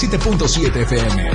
[0.00, 1.32] 7.7 FM.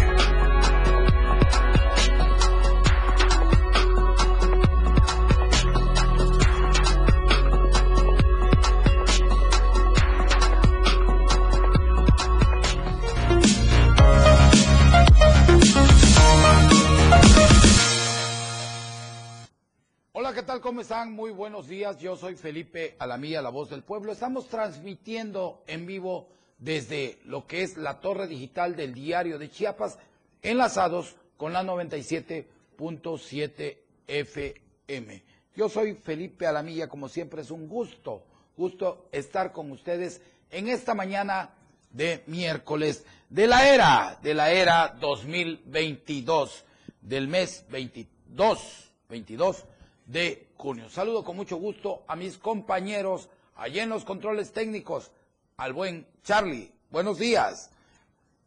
[20.13, 20.61] Hola, ¿qué tal?
[20.61, 21.11] ¿Cómo están?
[21.11, 21.97] Muy buenos días.
[21.97, 24.13] Yo soy Felipe Alamía, la voz del pueblo.
[24.13, 26.29] Estamos transmitiendo en vivo
[26.63, 29.99] desde lo que es la torre digital del diario de Chiapas,
[30.41, 33.77] enlazados con la 97.7
[34.07, 35.23] FM.
[35.55, 38.23] Yo soy Felipe Alamilla, como siempre es un gusto,
[38.55, 41.49] gusto estar con ustedes en esta mañana
[41.91, 46.63] de miércoles de la era, de la era 2022,
[47.01, 49.65] del mes 22, 22
[50.05, 50.87] de junio.
[50.87, 55.11] Saludo con mucho gusto a mis compañeros allí en los controles técnicos,
[55.57, 57.69] al buen Charlie, buenos días.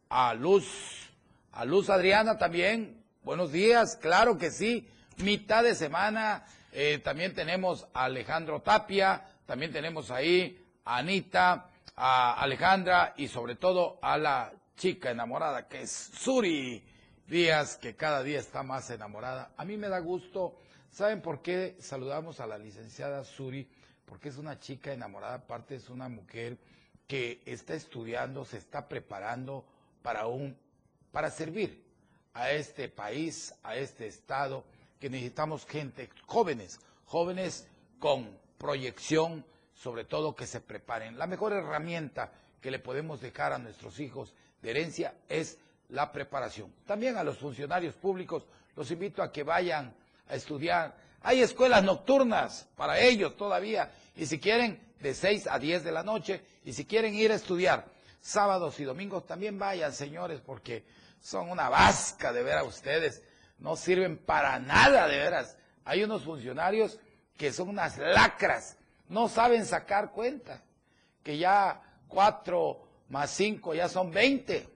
[0.08, 1.10] A Luz,
[1.52, 4.88] a Luz Adriana también, buenos días, claro que sí.
[5.18, 12.34] Mitad de semana, eh, también tenemos a Alejandro Tapia, también tenemos ahí a Anita, a
[12.34, 16.84] Alejandra y sobre todo a la chica enamorada que es Suri
[17.26, 19.50] Díaz, que cada día está más enamorada.
[19.56, 20.56] A mí me da gusto,
[20.90, 23.68] ¿saben por qué saludamos a la licenciada Suri?
[24.04, 26.58] Porque es una chica enamorada, aparte es una mujer
[27.06, 29.64] que está estudiando, se está preparando
[30.02, 30.56] para un
[31.16, 31.82] para servir
[32.34, 34.64] a este país, a este estado,
[35.00, 37.66] que necesitamos gente, jóvenes, jóvenes
[37.98, 39.42] con proyección,
[39.74, 41.18] sobre todo que se preparen.
[41.18, 46.70] La mejor herramienta que le podemos dejar a nuestros hijos de herencia es la preparación.
[46.84, 49.94] También a los funcionarios públicos los invito a que vayan
[50.28, 51.05] a estudiar.
[51.22, 56.02] Hay escuelas nocturnas para ellos todavía y si quieren de 6 a 10 de la
[56.02, 57.86] noche y si quieren ir a estudiar
[58.20, 60.84] sábados y domingos también vayan, señores, porque
[61.20, 63.22] son una vasca de ver a ustedes.
[63.58, 65.56] No sirven para nada, de veras.
[65.84, 66.98] Hay unos funcionarios
[67.36, 68.76] que son unas lacras,
[69.08, 70.62] no saben sacar cuenta,
[71.22, 74.68] que ya 4 más 5 ya son 20.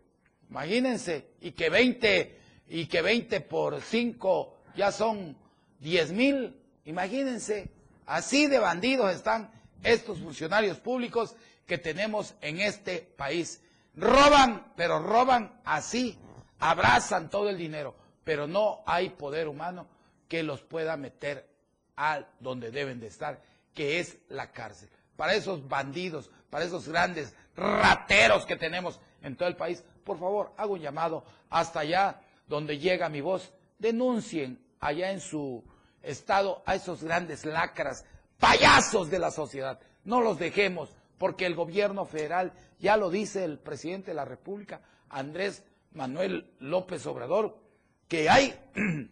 [0.49, 5.37] Imagínense, y que 20 y que 20 por 5 ya son
[5.81, 6.57] 10 mil.
[6.85, 7.71] Imagínense,
[8.07, 9.51] así de bandidos están
[9.83, 11.35] estos funcionarios públicos
[11.67, 13.63] que tenemos en este país.
[13.97, 16.19] Roban, pero roban así,
[16.59, 19.87] abrazan todo el dinero, pero no hay poder humano
[20.29, 21.49] que los pueda meter
[21.97, 23.43] a donde deben de estar,
[23.75, 24.89] que es la cárcel.
[25.17, 30.53] Para esos bandidos, para esos grandes rateros que tenemos en todo el país, por favor,
[30.57, 35.63] hago un llamado hasta allá donde llega mi voz, denuncien allá en su
[36.03, 38.05] estado a esos grandes lacras,
[38.39, 39.81] payasos de la sociedad.
[40.05, 44.81] No los dejemos, porque el gobierno federal, ya lo dice el presidente de la República,
[45.09, 45.63] Andrés
[45.93, 47.59] Manuel López Obrador,
[48.09, 48.59] que hay,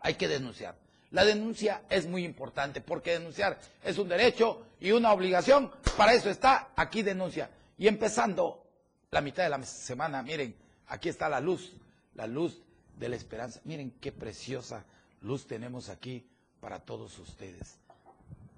[0.00, 0.76] hay que denunciar.
[1.10, 5.70] La denuncia es muy importante, porque denunciar es un derecho y una obligación.
[5.96, 7.50] Para eso está aquí denuncia.
[7.78, 8.66] Y empezando
[9.10, 10.56] la mitad de la semana, miren,
[10.88, 11.74] aquí está la luz,
[12.14, 12.62] la luz
[12.96, 13.60] de la esperanza.
[13.64, 14.84] Miren qué preciosa
[15.26, 16.24] luz tenemos aquí
[16.60, 17.78] para todos ustedes.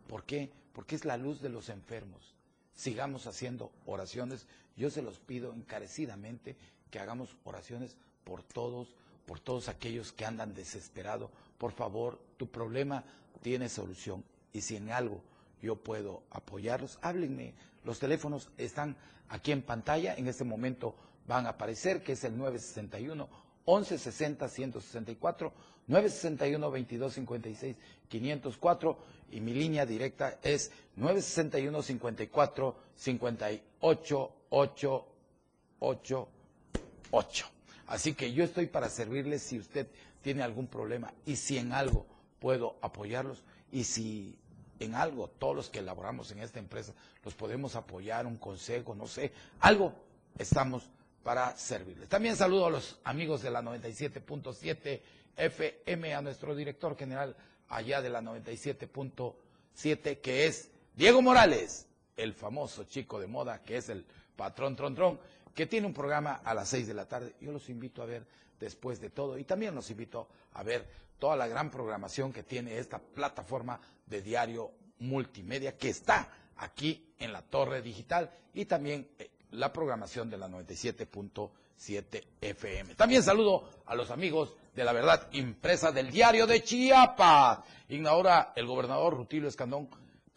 [0.06, 0.52] ¿Por qué?
[0.74, 2.34] Porque es la luz de los enfermos.
[2.74, 4.46] Sigamos haciendo oraciones.
[4.76, 6.56] Yo se los pido encarecidamente
[6.90, 8.94] que hagamos oraciones por todos,
[9.26, 11.30] por todos aquellos que andan desesperados.
[11.56, 13.02] Por favor, tu problema
[13.42, 14.22] tiene solución.
[14.52, 15.22] Y si en algo
[15.62, 17.54] yo puedo apoyarlos, háblenme.
[17.82, 18.96] Los teléfonos están
[19.30, 20.14] aquí en pantalla.
[20.14, 20.94] En este momento
[21.26, 25.52] van a aparecer, que es el 961 1160 164
[25.86, 27.76] 961 2256
[28.08, 28.98] 504
[29.32, 37.46] y mi línea directa es 961 54 58 888.
[37.88, 39.86] Así que yo estoy para servirles si usted
[40.22, 42.06] tiene algún problema y si en algo
[42.40, 44.38] puedo apoyarlos y si
[44.80, 49.06] en algo todos los que elaboramos en esta empresa los podemos apoyar, un consejo, no
[49.06, 49.92] sé, algo
[50.38, 50.88] estamos
[51.22, 52.08] para servirles.
[52.08, 55.00] También saludo a los amigos de la 97.7
[55.36, 57.36] FM, a nuestro director general
[57.68, 61.86] allá de la 97.7, que es Diego Morales,
[62.16, 64.04] el famoso chico de moda, que es el
[64.36, 65.20] patrón Tron,
[65.54, 67.34] que tiene un programa a las 6 de la tarde.
[67.40, 68.24] Yo los invito a ver
[68.58, 70.86] después de todo y también los invito a ver
[71.18, 77.32] toda la gran programación que tiene esta plataforma de diario multimedia que está aquí en
[77.32, 82.94] la torre digital y también eh, la programación de la 97.7 FM.
[82.94, 87.60] También saludo a los amigos de la verdad impresa del diario de Chiapas.
[87.88, 89.88] Inaugura el gobernador Rutilio Escandón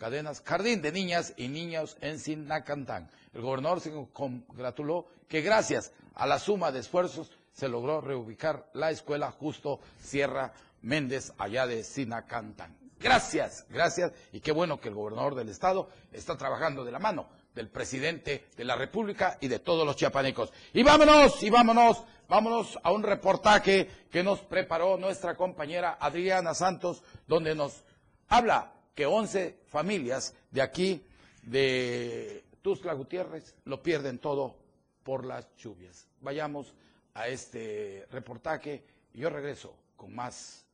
[0.01, 3.07] cadenas, jardín de niñas y niños en Sinacantán.
[3.35, 8.89] El gobernador se congratuló que gracias a la suma de esfuerzos se logró reubicar la
[8.89, 12.75] escuela justo Sierra Méndez allá de Sinacantán.
[12.99, 17.27] Gracias, gracias y qué bueno que el gobernador del estado está trabajando de la mano
[17.53, 20.51] del presidente de la República y de todos los chiapanecos.
[20.73, 27.03] Y vámonos, y vámonos, vámonos a un reportaje que nos preparó nuestra compañera Adriana Santos,
[27.27, 27.83] donde nos
[28.27, 31.05] habla que 11 familias de aquí,
[31.43, 34.55] de Tuzla Gutiérrez, lo pierden todo
[35.03, 36.07] por las lluvias.
[36.21, 36.73] Vayamos
[37.13, 38.83] a este reportaje
[39.13, 40.65] y yo regreso con más,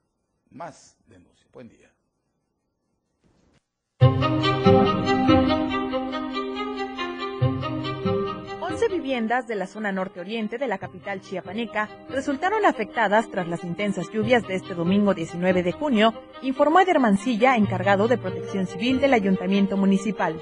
[0.52, 1.48] más denuncias.
[1.52, 1.92] Buen día.
[8.88, 14.10] 11 viviendas de la zona norte-oriente de la capital chiapaneca resultaron afectadas tras las intensas
[14.12, 19.14] lluvias de este domingo 19 de junio, informó Eder Mancilla, encargado de protección civil del
[19.14, 20.40] ayuntamiento municipal.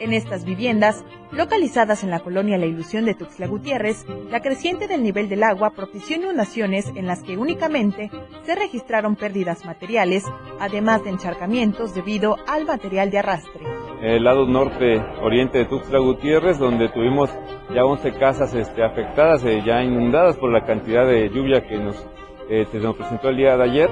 [0.00, 1.02] En estas viviendas,
[1.32, 5.70] localizadas en la colonia La Ilusión de Tuxtla Gutiérrez, la creciente del nivel del agua
[5.70, 8.10] propició inundaciones en las que únicamente
[8.44, 10.24] se registraron pérdidas materiales,
[10.60, 13.77] además de encharcamientos debido al material de arrastre.
[14.02, 17.30] El lado norte oriente de Tuxtla Gutiérrez, donde tuvimos
[17.74, 22.06] ya 11 casas este, afectadas, eh, ya inundadas por la cantidad de lluvia que nos,
[22.48, 23.90] eh, se nos presentó el día de ayer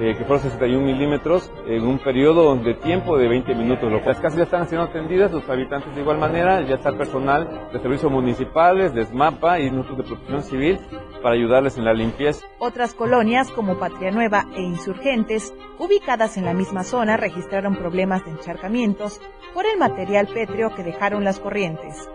[0.00, 3.92] eh, que fueron 61 milímetros en un periodo de tiempo de 20 minutos.
[3.92, 7.78] Las casas ya están siendo atendidas, los habitantes de igual manera, ya está personal de
[7.80, 10.80] servicios municipales, de SMAPA y nosotros de protección civil
[11.22, 12.44] para ayudarles en la limpieza.
[12.58, 18.32] Otras colonias como Patria Nueva e Insurgentes, ubicadas en la misma zona, registraron problemas de
[18.32, 19.20] encharcamientos
[19.54, 22.08] por el material pétreo que dejaron las corrientes.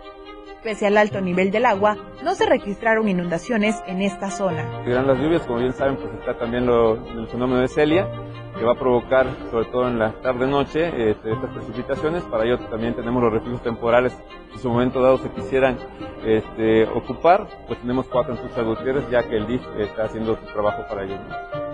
[0.63, 4.83] Pese al alto nivel del agua, no se registraron inundaciones en esta zona.
[4.83, 8.07] Serán las lluvias, como bien saben, pues está también lo, el fenómeno de Celia,
[8.57, 12.23] que va a provocar, sobre todo en la tarde-noche, este, estas precipitaciones.
[12.23, 14.13] Para ello también tenemos los refugios temporales,
[14.49, 15.77] si en su momento dado se quisieran
[16.25, 20.45] este, ocupar, pues tenemos cuatro en sus Gutiérrez, ya que el DIF está haciendo su
[20.51, 21.17] trabajo para ello.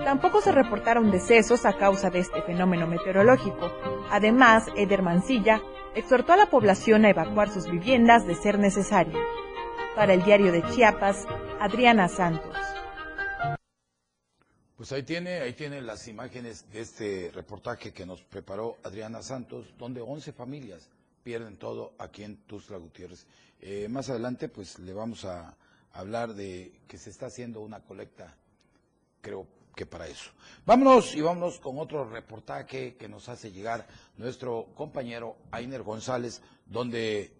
[0.03, 3.71] Tampoco se reportaron decesos a causa de este fenómeno meteorológico.
[4.11, 5.61] Además, Eder Mancilla
[5.95, 9.17] exhortó a la población a evacuar sus viviendas de ser necesario.
[9.95, 11.25] Para el diario de Chiapas,
[11.59, 12.55] Adriana Santos.
[14.75, 19.73] Pues ahí tiene, ahí tiene las imágenes de este reportaje que nos preparó Adriana Santos,
[19.77, 20.89] donde 11 familias
[21.23, 23.25] pierden todo aquí en Tuzla Gutiérrez.
[23.61, 25.55] Eh, más adelante, pues le vamos a
[25.93, 28.35] hablar de que se está haciendo una colecta,
[29.21, 30.31] creo, que para eso.
[30.65, 33.85] Vámonos y vámonos con otro reportaje que nos hace llegar
[34.17, 37.31] nuestro compañero Ainer González, donde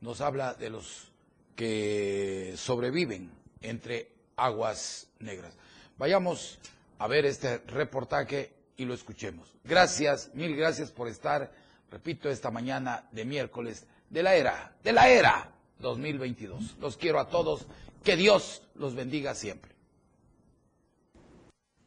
[0.00, 1.12] nos habla de los
[1.54, 3.30] que sobreviven
[3.60, 5.54] entre aguas negras.
[5.98, 6.58] Vayamos
[6.98, 9.48] a ver este reportaje y lo escuchemos.
[9.64, 11.52] Gracias, mil gracias por estar,
[11.90, 16.76] repito, esta mañana de miércoles de la era, de la era 2022.
[16.80, 17.66] Los quiero a todos,
[18.02, 19.71] que Dios los bendiga siempre.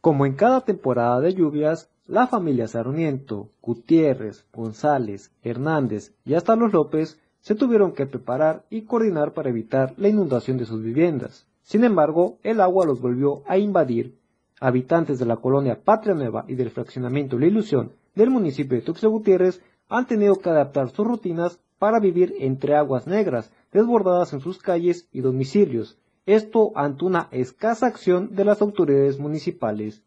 [0.06, 6.72] Como en cada temporada de lluvias, la familia Sarmiento, Gutiérrez, González, Hernández y hasta los
[6.72, 11.48] López se tuvieron que preparar y coordinar para evitar la inundación de sus viviendas.
[11.64, 14.20] Sin embargo, el agua los volvió a invadir.
[14.60, 19.10] Habitantes de la colonia Patria Nueva y del fraccionamiento La Ilusión del municipio de Tuxtla
[19.10, 19.60] Gutiérrez
[19.90, 25.10] han tenido que adaptar sus rutinas para vivir entre aguas negras desbordadas en sus calles
[25.12, 30.02] y domicilios, esto ante una escasa acción de las autoridades municipales.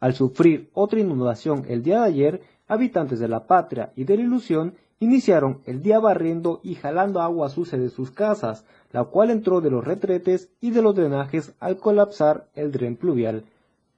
[0.00, 4.22] Al sufrir otra inundación el día de ayer, habitantes de la patria y de la
[4.22, 9.60] ilusión iniciaron el día barriendo y jalando agua sucia de sus casas, la cual entró
[9.60, 13.44] de los retretes y de los drenajes al colapsar el dren pluvial.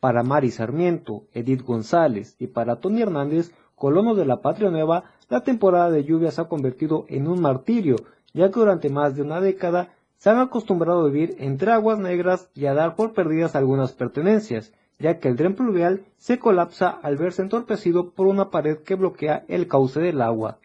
[0.00, 5.42] Para Mari Sarmiento, Edith González y para Tony Hernández, colonos de la Patria Nueva, la
[5.42, 7.96] temporada de lluvias ha convertido en un martirio,
[8.32, 12.48] ya que durante más de una década se han acostumbrado a vivir entre aguas negras
[12.54, 17.16] y a dar por perdidas algunas pertenencias, ya que el dren pluvial se colapsa al
[17.16, 20.60] verse entorpecido por una pared que bloquea el cauce del agua.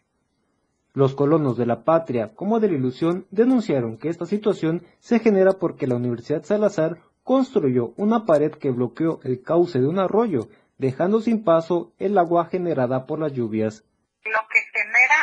[0.94, 5.54] Los colonos de la patria, como de la ilusión, denunciaron que esta situación se genera
[5.54, 11.20] porque la Universidad Salazar construyó una pared que bloqueó el cauce de un arroyo, dejando
[11.20, 13.84] sin paso el agua generada por las lluvias.
[14.24, 15.16] Lo que genera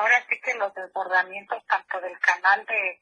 [0.00, 3.00] ahora sí que los desbordamientos tanto del canal de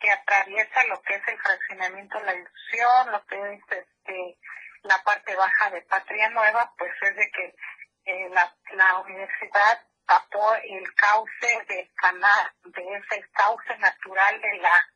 [0.00, 4.38] que atraviesa lo que es el fraccionamiento de la ilusión, lo que es este
[4.82, 7.54] la parte baja de Patria Nueva, pues es de que
[8.06, 14.86] eh, la, la universidad tapó el cauce del canal, de ese cauce natural de la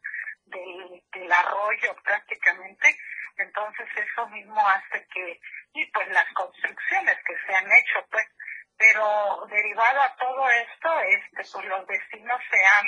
[0.46, 2.96] del, del arroyo prácticamente,
[3.36, 5.40] entonces eso mismo hace que,
[5.74, 8.26] y pues las construcciones que se han hecho, pues
[8.78, 12.86] pero derivado a todo esto, este, pues los vecinos se han,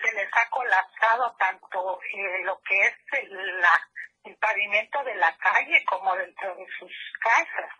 [0.00, 3.74] se les ha colapsado tanto eh, lo que es el, la,
[4.24, 7.70] el pavimento de la calle como dentro de sus casas.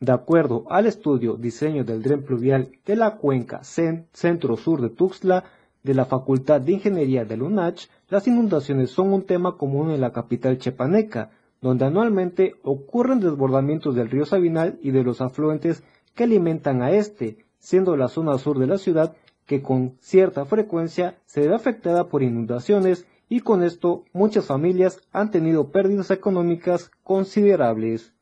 [0.00, 5.44] De acuerdo al estudio Diseño del Dren Pluvial de la Cuenca Centro-Sur de Tuxtla
[5.82, 10.12] de la Facultad de Ingeniería de UNACH, las inundaciones son un tema común en la
[10.12, 11.30] capital chepaneca,
[11.60, 15.82] donde anualmente ocurren desbordamientos del río Sabinal y de los afluentes
[16.14, 19.16] que alimentan a este, siendo la zona sur de la ciudad
[19.46, 25.30] que con cierta frecuencia se ve afectada por inundaciones y con esto muchas familias han
[25.30, 28.12] tenido pérdidas económicas considerables.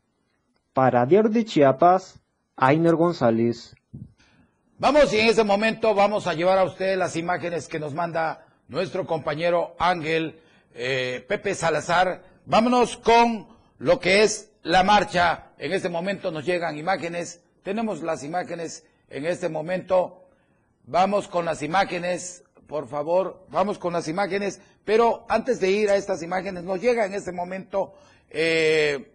[0.73, 2.21] Para Diario de Chiapas,
[2.57, 3.75] Ainer González.
[4.79, 8.47] Vamos y en ese momento vamos a llevar a ustedes las imágenes que nos manda
[8.69, 10.41] nuestro compañero Ángel
[10.75, 12.25] eh, Pepe Salazar.
[12.47, 13.47] Vámonos con
[13.79, 15.53] lo que es la marcha.
[15.59, 17.42] En este momento nos llegan imágenes.
[17.63, 20.25] Tenemos las imágenes en este momento.
[20.85, 23.47] Vamos con las imágenes, por favor.
[23.51, 24.61] Vamos con las imágenes.
[24.85, 27.95] Pero antes de ir a estas imágenes, nos llega en este momento
[28.31, 29.13] eh,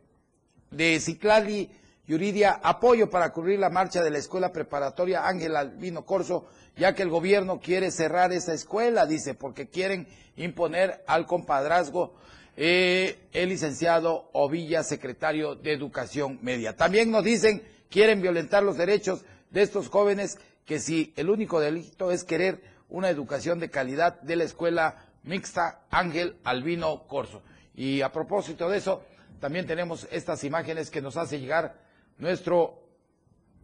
[0.71, 1.69] de Ciclali
[2.07, 7.03] Yuridia apoyo para cubrir la marcha de la escuela preparatoria Ángel Albino Corso, ya que
[7.03, 12.15] el gobierno quiere cerrar esa escuela, dice, porque quieren imponer al compadrazgo
[12.55, 16.77] eh, el licenciado Ovilla, secretario de Educación Media.
[16.77, 22.11] También nos dicen, quieren violentar los derechos de estos jóvenes, que si el único delito
[22.11, 27.41] es querer una educación de calidad de la escuela mixta Ángel Albino Corso.
[27.75, 29.03] Y a propósito de eso,
[29.39, 31.75] también tenemos estas imágenes que nos hace llegar
[32.17, 32.81] nuestro,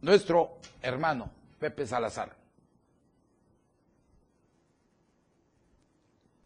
[0.01, 2.42] nuestro hermano Pepe Salazar.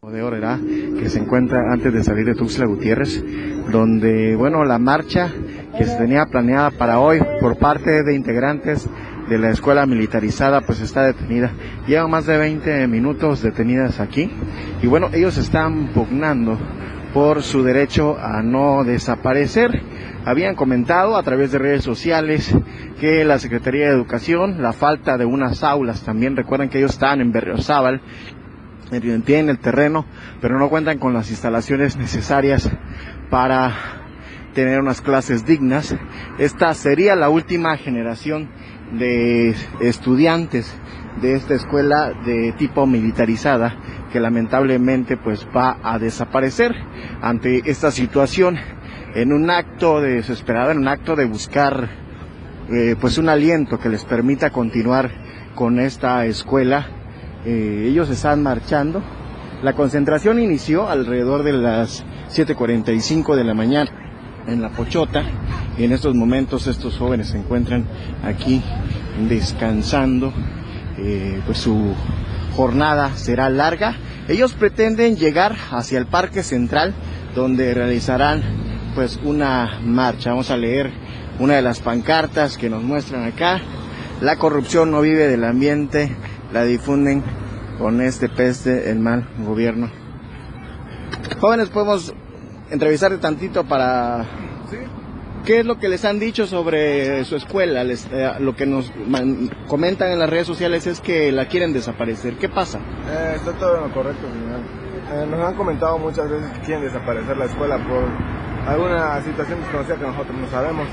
[0.06, 0.60] De Orera,
[1.00, 3.20] que se encuentra antes de salir de Tuxtla Gutiérrez,
[3.72, 5.32] donde, bueno, la marcha
[5.76, 8.88] que se tenía planeada para hoy por parte de integrantes
[9.28, 11.50] de la escuela militarizada, pues está detenida.
[11.88, 14.30] Llevan más de 20 minutos detenidas aquí
[14.80, 16.56] y bueno, ellos están pugnando
[17.12, 19.82] por su derecho a no desaparecer.
[20.24, 22.54] Habían comentado a través de redes sociales
[23.00, 27.20] que la Secretaría de Educación, la falta de unas aulas, también recuerden que ellos están
[27.20, 28.00] en Berriozábal,
[28.90, 30.06] tienen el terreno,
[30.40, 32.70] pero no cuentan con las instalaciones necesarias
[33.30, 33.72] para
[34.54, 35.94] tener unas clases dignas.
[36.38, 38.48] Esta sería la última generación
[38.92, 40.74] de estudiantes
[41.20, 43.76] de esta escuela de tipo militarizada
[44.12, 46.74] que lamentablemente pues va a desaparecer
[47.20, 48.58] ante esta situación
[49.14, 51.88] en un acto de desesperado, en un acto de buscar
[52.70, 55.10] eh, pues un aliento que les permita continuar
[55.54, 56.97] con esta escuela.
[57.50, 59.02] Eh, ellos están marchando.
[59.62, 63.90] La concentración inició alrededor de las 7.45 de la mañana
[64.46, 65.22] en la Pochota
[65.78, 67.86] y en estos momentos estos jóvenes se encuentran
[68.22, 68.62] aquí
[69.30, 70.30] descansando.
[70.98, 71.94] Eh, pues su
[72.54, 73.96] jornada será larga.
[74.28, 76.92] Ellos pretenden llegar hacia el Parque Central
[77.34, 78.42] donde realizarán
[78.94, 80.30] pues una marcha.
[80.30, 80.92] Vamos a leer
[81.38, 83.62] una de las pancartas que nos muestran acá.
[84.20, 86.14] La corrupción no vive del ambiente,
[86.52, 87.22] la difunden
[87.78, 89.90] con este peste el mal gobierno.
[91.40, 92.14] Jóvenes, podemos
[92.70, 94.26] entrevistarte tantito para
[95.48, 97.82] ¿Qué es lo que les han dicho sobre su escuela?
[97.82, 98.92] Eh, lo que nos
[99.66, 102.36] comentan en las redes sociales es que la quieren desaparecer.
[102.36, 102.78] ¿Qué pasa?
[102.78, 104.60] Eh, está todo en lo correcto, señor.
[105.10, 108.04] Eh, nos han comentado muchas veces que quieren desaparecer la escuela por
[108.70, 110.86] alguna situación desconocida que nosotros no sabemos.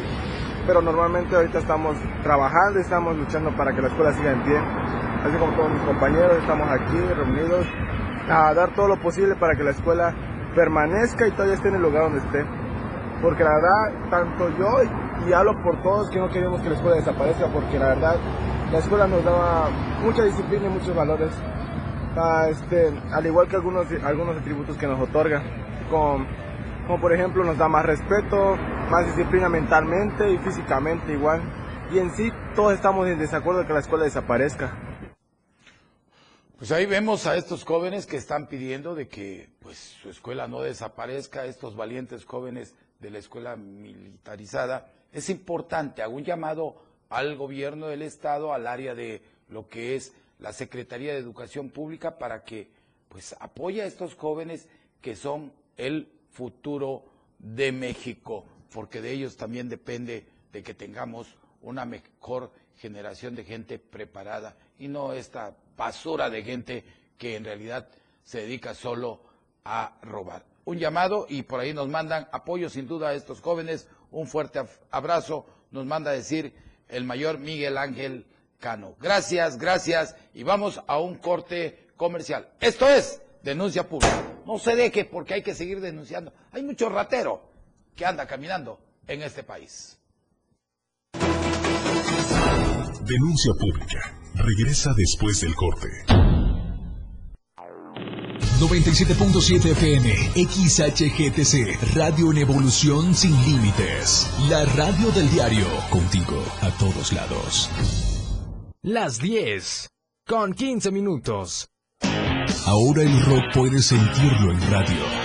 [0.65, 4.57] Pero normalmente ahorita estamos trabajando, estamos luchando para que la escuela siga en pie.
[5.25, 7.65] Así como todos mis compañeros, estamos aquí reunidos
[8.29, 10.13] a dar todo lo posible para que la escuela
[10.55, 12.45] permanezca y todavía esté en el lugar donde esté
[13.21, 14.67] porque la verdad, tanto yo
[15.27, 18.15] y, hablo por todos que no queremos que la escuela desaparezca, porque la verdad,
[18.71, 19.69] la escuela nos daba
[20.03, 21.31] mucha disciplina y muchos valores,
[22.49, 25.41] este, al igual que algunos, algunos atributos que nos otorga,
[25.89, 28.57] como por ejemplo nos da más respeto,
[28.91, 31.41] más disciplina mentalmente y físicamente igual,
[31.91, 34.84] y en sí todos estamos en desacuerdo de que la escuela desaparezca.
[36.57, 40.61] Pues ahí vemos a estos jóvenes que están pidiendo de que pues su escuela no
[40.61, 47.87] desaparezca, estos valientes jóvenes de la escuela militarizada, es importante, hago un llamado al gobierno
[47.87, 52.69] del Estado, al área de lo que es la Secretaría de Educación Pública, para que
[53.09, 54.69] pues apoye a estos jóvenes
[55.01, 57.03] que son el futuro
[57.37, 63.77] de México, porque de ellos también depende de que tengamos una mejor generación de gente
[63.77, 66.83] preparada y no esta basura de gente
[67.17, 67.87] que en realidad
[68.23, 69.21] se dedica solo
[69.63, 73.87] a robar un llamado y por ahí nos mandan apoyo sin duda a estos jóvenes.
[74.11, 75.45] Un fuerte abrazo.
[75.71, 76.53] Nos manda decir
[76.89, 78.25] el mayor Miguel Ángel
[78.59, 78.95] Cano.
[78.99, 82.49] Gracias, gracias y vamos a un corte comercial.
[82.59, 84.23] Esto es denuncia pública.
[84.45, 86.33] No se deje porque hay que seguir denunciando.
[86.51, 87.41] Hay mucho ratero
[87.95, 89.99] que anda caminando en este país.
[93.07, 94.17] Denuncia pública.
[94.33, 95.87] Regresa después del corte.
[98.59, 104.27] 97.7 FM, XHGTC, Radio en Evolución Sin Límites.
[104.49, 107.69] La radio del diario, contigo a todos lados.
[108.81, 109.87] Las 10,
[110.25, 111.67] con 15 minutos.
[112.65, 115.24] Ahora el rock puedes sentirlo en radio.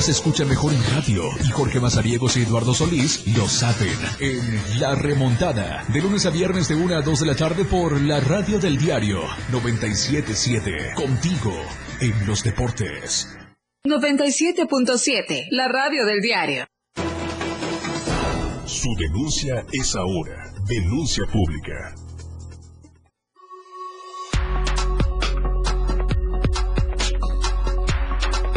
[0.00, 4.94] Se escucha mejor en radio y Jorge Mazariegos y Eduardo Solís lo saben en La
[4.94, 8.58] Remontada, de lunes a viernes de 1 a 2 de la tarde por la radio
[8.58, 9.20] del diario
[9.52, 11.52] 977, contigo
[12.00, 13.28] en los deportes.
[13.86, 16.64] 97.7, la radio del diario.
[18.64, 21.94] Su denuncia es ahora, denuncia pública.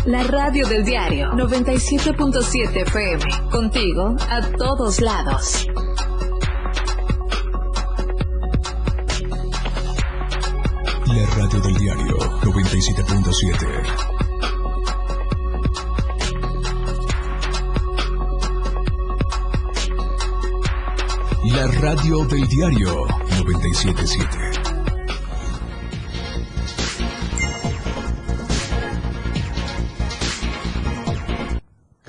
[0.06, 3.24] La radio del diario 97.7 FM.
[3.50, 5.66] Contigo a todos lados.
[11.08, 14.14] La radio del diario 97.7.
[21.46, 23.06] La radio del diario
[23.38, 24.63] 977.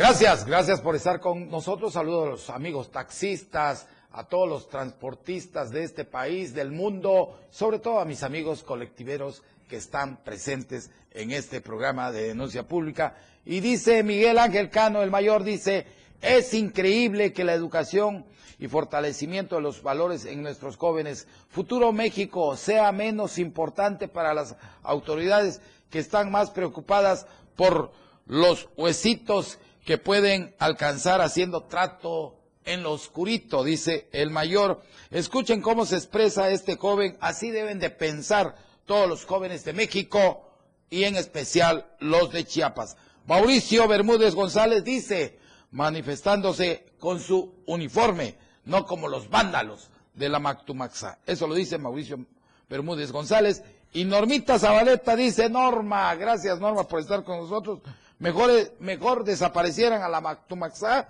[0.07, 1.95] Gracias, gracias por estar con nosotros.
[1.95, 7.79] Saludos a los amigos taxistas, a todos los transportistas de este país, del mundo, sobre
[7.79, 13.17] todo a mis amigos colectiveros que están presentes en este programa de denuncia pública.
[13.47, 15.87] Y dice Miguel Ángel Cano, el mayor, dice,
[16.21, 18.27] es increíble que la educación
[18.59, 24.55] y fortalecimiento de los valores en nuestros jóvenes, futuro México, sea menos importante para las
[24.83, 27.91] autoridades que están más preocupadas por
[28.27, 34.83] los huesitos que pueden alcanzar haciendo trato en lo oscurito, dice el mayor.
[35.11, 40.49] Escuchen cómo se expresa este joven, así deben de pensar todos los jóvenes de México
[40.89, 42.97] y en especial los de Chiapas.
[43.27, 45.39] Mauricio Bermúdez González dice,
[45.71, 51.19] manifestándose con su uniforme, no como los vándalos de la Mactumaxa.
[51.27, 52.25] Eso lo dice Mauricio
[52.69, 53.63] Bermúdez González.
[53.93, 57.81] Y Normita Zabaleta dice, Norma, gracias Norma por estar con nosotros
[58.25, 61.09] mejor, mejor desaparecieran a la Mactumaxá,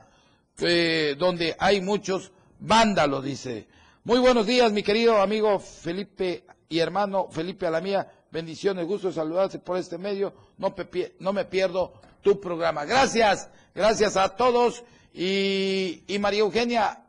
[1.17, 3.69] donde hay muchos vándalos, dice.
[4.03, 8.11] Muy buenos días, mi querido amigo Felipe y hermano Felipe Alamía.
[8.33, 10.35] Bendiciones, gusto de saludarte por este medio.
[10.59, 10.75] No,
[11.21, 12.85] no me pierdo tu programa.
[12.85, 14.83] Gracias, gracias a todos.
[15.13, 17.05] Y, y María Eugenia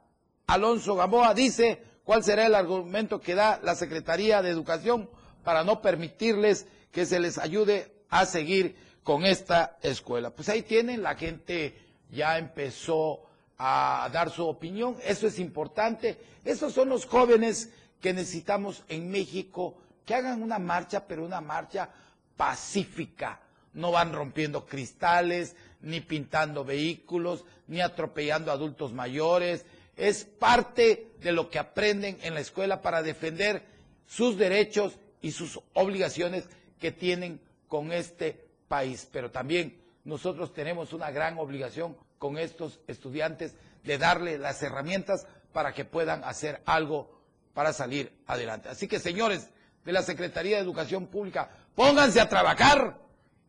[0.46, 5.10] Alonso Gamboa dice cuál será el argumento que da la Secretaría de Educación
[5.44, 10.32] para no permitirles que se les ayude a seguir con esta escuela.
[10.32, 11.78] Pues ahí tienen, la gente
[12.12, 13.22] ya empezó
[13.60, 16.18] a dar su opinión, eso es importante.
[16.44, 17.70] Esos son los jóvenes
[18.02, 21.88] que necesitamos en México, que hagan una marcha, pero una marcha
[22.36, 23.40] pacífica.
[23.74, 31.52] No van rompiendo cristales, ni pintando vehículos, ni atropellando adultos mayores, es parte de lo
[31.52, 33.64] que aprenden en la escuela para defender
[34.08, 36.46] sus derechos y sus obligaciones
[36.80, 39.08] que tienen con este país.
[39.12, 45.74] Pero también nosotros tenemos una gran obligación con estos estudiantes de darle las herramientas para
[45.74, 47.22] que puedan hacer algo
[47.54, 48.70] para salir adelante.
[48.70, 49.50] Así que, señores
[49.86, 52.98] de la Secretaría de Educación Pública, pónganse a trabajar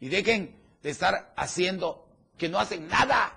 [0.00, 3.34] y dejen de estar haciendo que no hacen nada.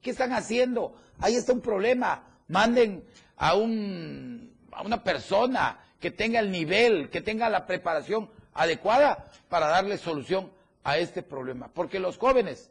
[0.00, 0.94] ¿Qué están haciendo?
[1.20, 2.24] Ahí está un problema.
[2.48, 3.04] Manden
[3.36, 9.68] a, un, a una persona que tenga el nivel, que tenga la preparación adecuada para
[9.68, 10.50] darle solución
[10.84, 11.68] a este problema.
[11.68, 12.70] Porque los jóvenes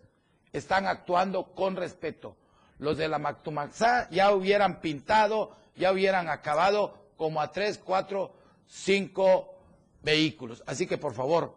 [0.54, 2.36] están actuando con respeto.
[2.80, 8.34] Los de la Mactumaxá ya hubieran pintado, ya hubieran acabado como a tres, cuatro,
[8.68, 9.54] cinco
[10.02, 10.64] vehículos.
[10.66, 11.56] Así que por favor,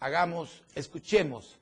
[0.00, 1.58] hagamos, escuchemos,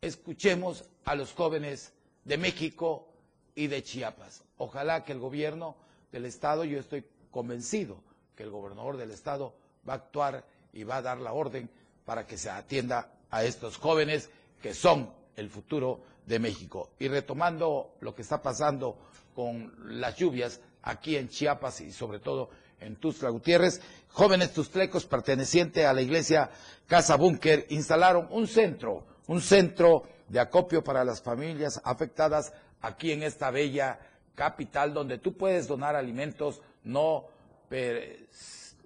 [0.00, 1.92] escuchemos a los jóvenes
[2.24, 3.08] de México
[3.54, 4.42] y de Chiapas.
[4.58, 5.76] Ojalá que el gobierno
[6.12, 8.00] del Estado, yo estoy convencido
[8.34, 9.54] que el gobernador del Estado
[9.88, 11.70] va a actuar y va a dar la orden
[12.04, 14.30] para que se atienda a estos jóvenes
[14.62, 16.90] que son el futuro de México.
[16.98, 18.96] Y retomando lo que está pasando
[19.34, 25.84] con las lluvias aquí en Chiapas y sobre todo en Tuzla Gutiérrez, jóvenes tustlecos pertenecientes
[25.84, 26.50] a la iglesia
[26.86, 33.22] Casa Búnker instalaron un centro, un centro de acopio para las familias afectadas aquí en
[33.22, 33.98] esta bella
[34.34, 37.26] capital donde tú puedes donar alimentos no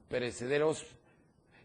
[0.09, 0.85] perecederos,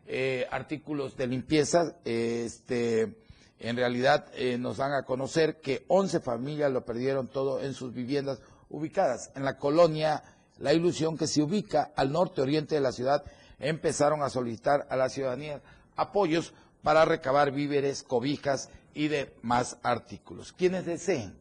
[0.07, 3.17] eh, artículos de limpieza, este,
[3.59, 7.93] en realidad eh, nos dan a conocer que 11 familias lo perdieron todo en sus
[7.93, 8.39] viviendas
[8.69, 10.23] ubicadas en la colonia
[10.59, 13.23] La Ilusión que se ubica al norte oriente de la ciudad.
[13.59, 15.61] Empezaron a solicitar a la ciudadanía
[15.95, 20.53] apoyos para recabar víveres, cobijas y demás artículos.
[20.53, 21.37] Quienes deseen,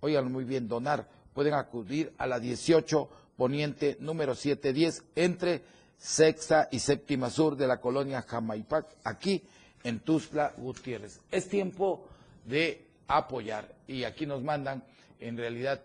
[0.00, 3.08] oigan muy bien, donar, pueden acudir a la 18
[3.40, 5.62] Poniente número 710 entre
[6.00, 9.42] sexta y séptima sur de la colonia Jamaipac, aquí
[9.84, 11.20] en Tuzla Gutiérrez.
[11.30, 12.08] Es tiempo
[12.46, 14.82] de apoyar y aquí nos mandan
[15.20, 15.82] en realidad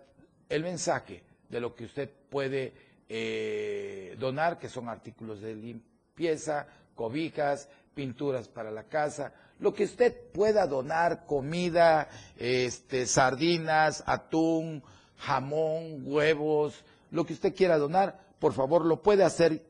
[0.47, 2.73] el mensaje de lo que usted puede
[3.09, 10.15] eh, donar, que son artículos de limpieza, cobijas, pinturas para la casa, lo que usted
[10.33, 14.81] pueda donar, comida, este, sardinas, atún,
[15.17, 19.61] jamón, huevos, lo que usted quiera donar, por favor lo puede hacer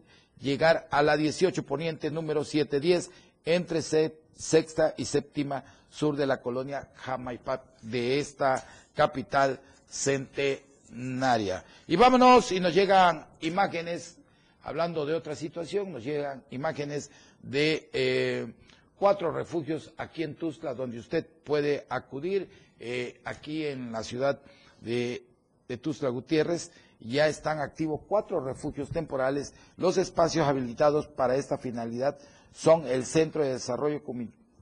[0.41, 3.11] llegar a la 18 Poniente número 710
[3.45, 11.63] entre sexta y séptima sur de la colonia Jamaipat de esta capital centenaria.
[11.87, 14.17] Y vámonos y nos llegan imágenes,
[14.63, 18.51] hablando de otra situación, nos llegan imágenes de eh,
[18.97, 24.39] cuatro refugios aquí en Tuzla donde usted puede acudir, eh, aquí en la ciudad
[24.81, 25.23] de,
[25.67, 26.71] de Tuzla Gutiérrez
[27.05, 29.53] ya están activos cuatro refugios temporales.
[29.77, 32.17] Los espacios habilitados para esta finalidad
[32.51, 34.01] son el Centro de Desarrollo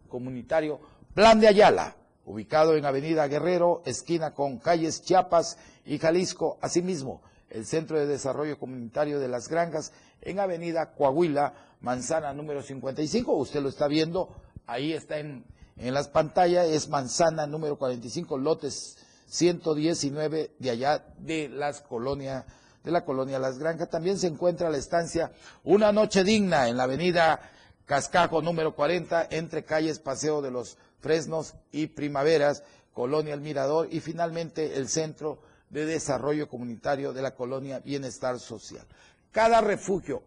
[0.10, 0.80] Comunitario
[1.14, 6.58] Plan de Ayala, ubicado en Avenida Guerrero, esquina con calles Chiapas y Jalisco.
[6.60, 13.32] Asimismo, el Centro de Desarrollo Comunitario de Las Granjas en Avenida Coahuila, manzana número 55.
[13.32, 15.46] Usted lo está viendo, ahí está en,
[15.78, 22.46] en las pantallas, es manzana número 45, lotes 119 de allá de las colonias
[22.84, 23.90] de la colonia Las Granjas.
[23.90, 25.32] También se encuentra la estancia
[25.64, 27.40] Una Noche Digna en la avenida
[27.86, 34.00] Cascajo número 40 entre calles Paseo de los Fresnos y Primaveras, Colonia El Mirador y
[34.00, 38.86] finalmente el Centro de Desarrollo Comunitario de la Colonia Bienestar Social.
[39.32, 40.24] Cada refugio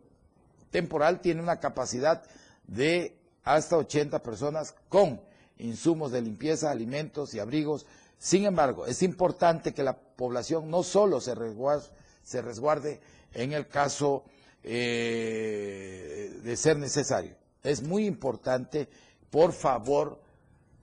[0.70, 2.22] temporal tiene una capacidad
[2.66, 5.20] de hasta 80 personas con
[5.58, 7.86] insumos de limpieza, alimentos y abrigos
[8.18, 13.00] sin embargo, es importante que la población no solo se resguarde,
[13.34, 14.24] en el caso
[14.62, 17.36] eh, de ser necesario.
[17.62, 18.88] Es muy importante,
[19.30, 20.20] por favor,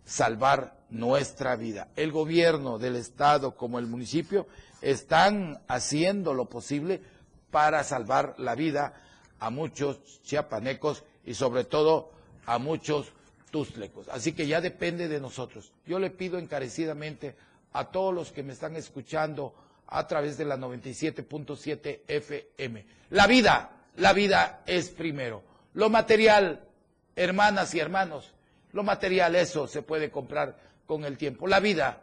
[0.06, 1.90] salvar nuestra vida.
[1.96, 4.48] El gobierno del Estado como el municipio
[4.82, 7.02] están haciendo lo posible
[7.50, 8.94] para salvar la vida
[9.40, 12.12] a muchos chiapanecos y sobre todo
[12.46, 13.12] a muchos
[14.12, 15.72] Así que ya depende de nosotros.
[15.86, 17.36] Yo le pido encarecidamente
[17.74, 19.54] a todos los que me están escuchando
[19.88, 22.86] a través de la 97.7 FM.
[23.12, 25.44] La vida, la vida es primero.
[25.74, 26.68] Lo material,
[27.16, 28.34] hermanas y hermanos,
[28.72, 31.48] lo material, eso se puede comprar con el tiempo.
[31.48, 32.02] La vida,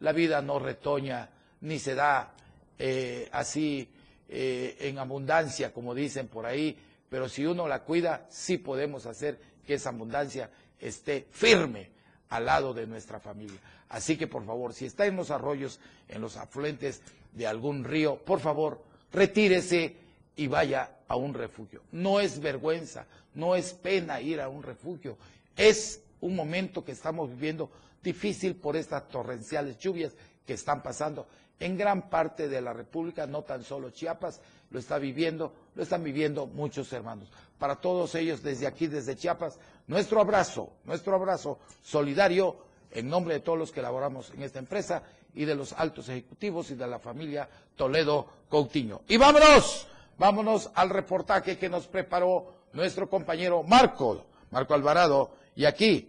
[0.00, 1.30] la vida no retoña
[1.60, 2.32] ni se da
[2.76, 3.88] eh, así
[4.28, 6.76] eh, en abundancia, como dicen por ahí,
[7.08, 10.50] pero si uno la cuida, sí podemos hacer que esa abundancia
[10.80, 11.90] esté firme
[12.28, 13.58] al lado de nuestra familia.
[13.88, 17.00] Así que por favor, si está en los arroyos, en los afluentes
[17.32, 19.96] de algún río, por favor, retírese
[20.36, 21.82] y vaya a un refugio.
[21.92, 25.16] No es vergüenza, no es pena ir a un refugio.
[25.56, 27.70] Es un momento que estamos viviendo
[28.02, 30.12] difícil por estas torrenciales lluvias
[30.46, 31.26] que están pasando
[31.60, 36.04] en gran parte de la República, no tan solo Chiapas, lo está viviendo, lo están
[36.04, 37.28] viviendo muchos hermanos.
[37.58, 42.56] Para todos ellos, desde aquí, desde Chiapas, nuestro abrazo, nuestro abrazo solidario
[42.90, 45.02] en nombre de todos los que elaboramos en esta empresa
[45.34, 49.02] y de los altos ejecutivos y de la familia Toledo Coutinho.
[49.08, 49.86] Y vámonos,
[50.18, 56.08] vámonos al reportaje que nos preparó nuestro compañero Marco, Marco Alvarado, y aquí,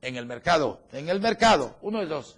[0.00, 2.36] en el mercado, en el mercado, uno de los,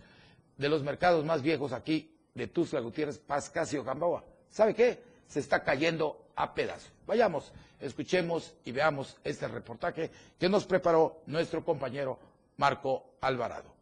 [0.56, 4.24] de los mercados más viejos aquí de Tuzla Gutiérrez, Pascasio Gamboa.
[4.50, 5.02] ¿Sabe qué?
[5.26, 6.90] Se está cayendo a pedazos.
[7.06, 12.18] Vayamos, escuchemos y veamos este reportaje que nos preparó nuestro compañero
[12.56, 13.78] Marco Alvarado.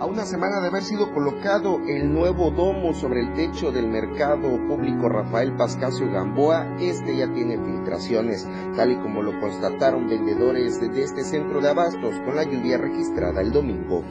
[0.00, 4.48] A una semana de haber sido colocado el nuevo domo sobre el techo del mercado
[4.66, 11.02] público Rafael Pascasio Gamboa, este ya tiene filtraciones, tal y como lo constataron vendedores de
[11.02, 14.02] este centro de abastos con la lluvia registrada el domingo.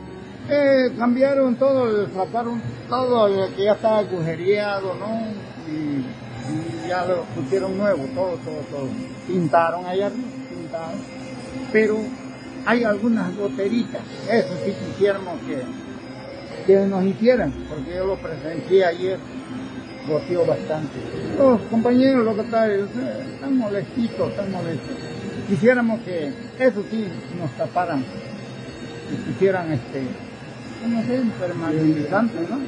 [0.51, 2.59] Eh, cambiaron todo, sacaron
[2.89, 5.27] todo lo que ya estaba agujereado, ¿no?
[5.71, 6.03] Y,
[6.87, 8.89] ya lo pusieron nuevo, todo, todo, todo.
[9.27, 10.99] Pintaron allá pintaron.
[11.71, 11.97] Pero
[12.65, 15.61] hay algunas goteritas, eso sí quisiéramos que,
[16.65, 19.19] que nos hicieran, porque yo lo presencié ayer,
[20.07, 20.97] goteó bastante.
[21.37, 24.95] Los compañeros locatarios eh, están molestitos, están molestos.
[25.47, 27.05] Quisiéramos que eso sí
[27.39, 30.07] nos taparan, que quisieran este,
[30.87, 32.59] no sé, permanentizante, ¿no?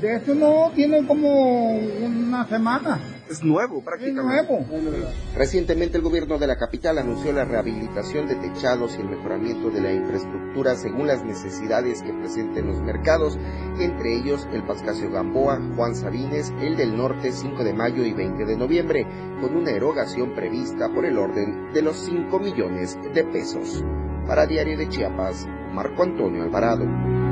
[0.00, 3.00] De eso no tiene como una semana.
[3.28, 4.42] Es nuevo prácticamente.
[4.42, 5.10] Es nuevo.
[5.34, 9.80] Recientemente el gobierno de la capital anunció la rehabilitación de techados y el mejoramiento de
[9.80, 13.38] la infraestructura según las necesidades que presenten los mercados,
[13.78, 18.44] entre ellos el Pascasio Gamboa, Juan Sabines, el del Norte 5 de mayo y 20
[18.44, 19.06] de noviembre,
[19.40, 23.82] con una erogación prevista por el orden de los 5 millones de pesos.
[24.26, 27.23] Para Diario de Chiapas, Marco Antonio Alvarado.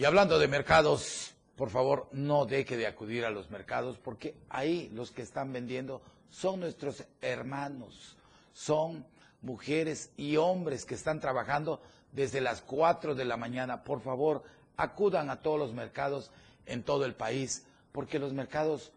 [0.00, 4.88] Y hablando de mercados, por favor, no deje de acudir a los mercados porque ahí
[4.94, 8.16] los que están vendiendo son nuestros hermanos,
[8.54, 9.04] son
[9.42, 11.82] mujeres y hombres que están trabajando
[12.12, 13.84] desde las 4 de la mañana.
[13.84, 14.42] Por favor,
[14.78, 16.30] acudan a todos los mercados
[16.64, 18.92] en todo el país porque los mercados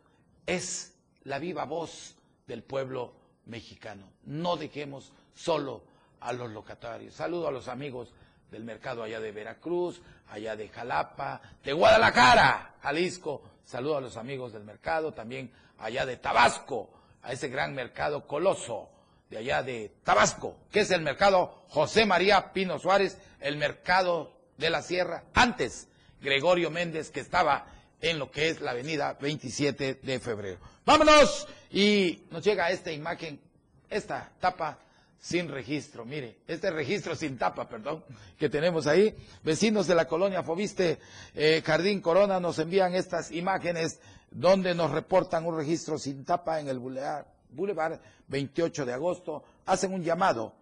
[0.45, 0.93] es
[1.25, 2.15] la viva voz
[2.47, 3.11] del pueblo
[3.45, 4.07] mexicano.
[4.23, 5.83] No dejemos solo
[6.21, 7.15] a los locatarios.
[7.15, 8.13] Saludo a los amigos
[8.53, 13.41] del mercado allá de Veracruz, allá de Jalapa, de Guadalajara, Jalisco.
[13.65, 16.91] Saludo a los amigos del mercado, también allá de Tabasco,
[17.23, 18.89] a ese gran mercado coloso
[19.31, 24.69] de allá de Tabasco, que es el mercado José María Pino Suárez, el mercado de
[24.69, 25.87] la Sierra, antes
[26.21, 27.65] Gregorio Méndez, que estaba
[28.01, 30.59] en lo que es la avenida 27 de febrero.
[30.85, 33.41] Vámonos y nos llega esta imagen,
[33.89, 34.77] esta tapa
[35.23, 36.03] sin registro.
[36.03, 38.03] Mire, este registro sin tapa, perdón,
[38.37, 39.15] que tenemos ahí.
[39.41, 40.99] Vecinos de la colonia Fobiste,
[41.33, 46.67] eh, Jardín Corona, nos envían estas imágenes donde nos reportan un registro sin tapa en
[46.67, 49.45] el Boulevard, Boulevard 28 de agosto.
[49.65, 50.53] Hacen un llamado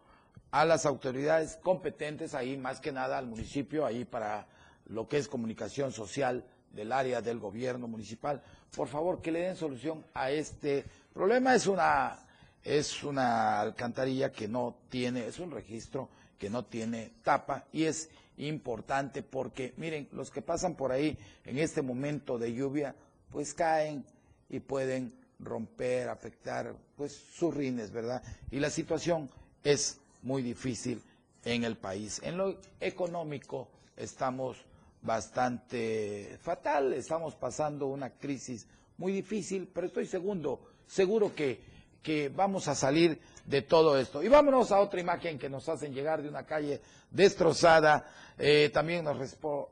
[0.51, 4.45] a las autoridades competentes ahí, más que nada al municipio, ahí para
[4.85, 8.43] lo que es comunicación social del área del gobierno municipal.
[8.75, 11.55] Por favor, que le den solución a este problema.
[11.55, 12.19] Es una
[12.63, 18.09] es una alcantarilla que no tiene, es un registro que no tiene tapa y es
[18.37, 22.95] importante porque, miren, los que pasan por ahí en este momento de lluvia,
[23.31, 24.03] pues caen
[24.49, 28.21] y pueden romper, afectar, pues sus rines, ¿verdad?
[28.51, 29.29] Y la situación
[29.63, 31.01] es muy difícil
[31.45, 32.19] en el país.
[32.23, 34.57] En lo económico estamos
[35.01, 41.70] bastante fatal, estamos pasando una crisis muy difícil, pero estoy seguro, seguro que
[42.01, 44.23] que vamos a salir de todo esto.
[44.23, 48.05] Y vámonos a otra imagen que nos hacen llegar de una calle destrozada.
[48.37, 49.17] Eh, también nos,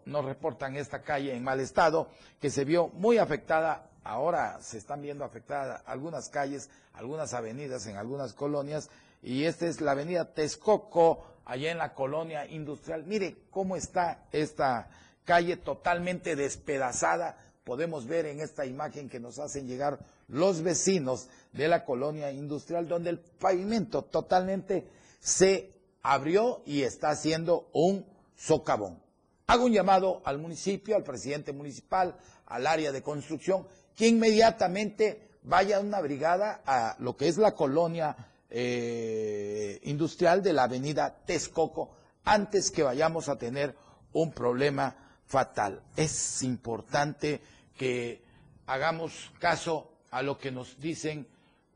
[0.05, 3.89] nos reportan esta calle en mal estado, que se vio muy afectada.
[4.03, 8.89] Ahora se están viendo afectadas algunas calles, algunas avenidas en algunas colonias.
[9.21, 13.03] Y esta es la avenida Texcoco, allá en la colonia industrial.
[13.05, 14.89] Mire cómo está esta
[15.25, 17.37] calle totalmente despedazada.
[17.63, 22.87] Podemos ver en esta imagen que nos hacen llegar los vecinos de la colonia industrial,
[22.87, 24.87] donde el pavimento totalmente
[25.19, 28.99] se abrió y está haciendo un socavón.
[29.47, 35.79] Hago un llamado al municipio, al presidente municipal, al área de construcción, que inmediatamente vaya
[35.79, 38.15] una brigada a lo que es la colonia
[38.49, 41.91] eh, industrial de la avenida Texcoco,
[42.23, 43.75] antes que vayamos a tener
[44.13, 44.95] un problema
[45.29, 45.81] fatal.
[45.95, 47.39] Es importante
[47.77, 48.21] que
[48.65, 51.27] hagamos caso a lo que nos dicen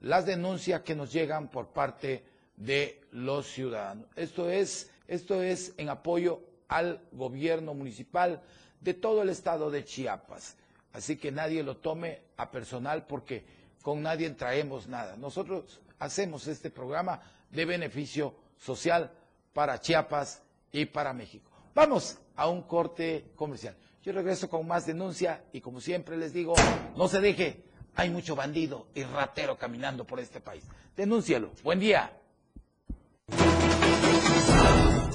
[0.02, 2.24] las denuncias que nos llegan por parte
[2.58, 4.08] de los ciudadanos.
[4.16, 8.42] Esto es, esto es en apoyo al gobierno municipal
[8.82, 10.58] de todo el estado de Chiapas.
[10.92, 13.46] Así que nadie lo tome a personal porque
[13.84, 15.16] con nadie traemos nada.
[15.16, 19.12] Nosotros hacemos este programa de beneficio social
[19.54, 21.50] para Chiapas y para México.
[21.76, 23.76] Vamos a un corte comercial.
[24.04, 26.54] Yo regreso con más denuncia y como siempre les digo,
[26.98, 27.64] no se deje,
[27.96, 30.64] hay mucho bandido y ratero caminando por este país.
[30.96, 31.52] Denúncialo.
[31.64, 32.12] Buen día.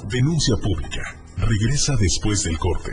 [0.09, 1.03] Denuncia pública.
[1.37, 2.93] Regresa después del corte.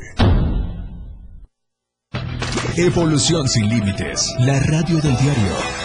[2.77, 4.35] Evolución sin límites.
[4.39, 5.84] La radio del diario.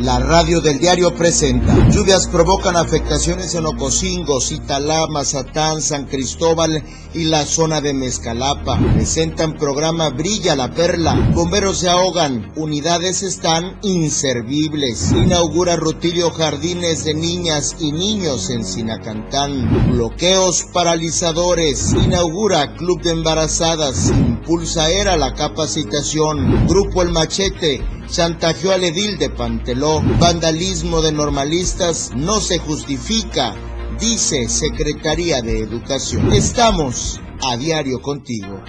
[0.00, 1.88] La radio del diario presenta.
[1.88, 8.78] Lluvias provocan afectaciones en Ocosingo, Citalá, Mazatán, San Cristóbal y la zona de Mezcalapa.
[8.94, 11.30] Presentan programa Brilla la Perla.
[11.34, 12.52] Bomberos se ahogan.
[12.56, 15.12] Unidades están inservibles.
[15.12, 19.92] Inaugura Rutilio Jardines de Niñas y Niños en Sinacantán.
[19.92, 21.94] Bloqueos paralizadores.
[21.94, 24.12] Inaugura Club de Embarazadas.
[24.46, 26.68] Impulsa era la capacitación.
[26.68, 30.00] Grupo El Machete chantajeó al edil de Panteló.
[30.20, 33.56] Vandalismo de normalistas no se justifica,
[33.98, 36.32] dice Secretaría de Educación.
[36.32, 38.62] Estamos a diario contigo.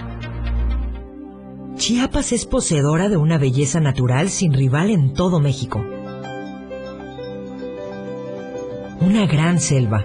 [1.76, 5.78] Chiapas es poseedora de una belleza natural sin rival en todo México.
[9.00, 10.04] Una gran selva,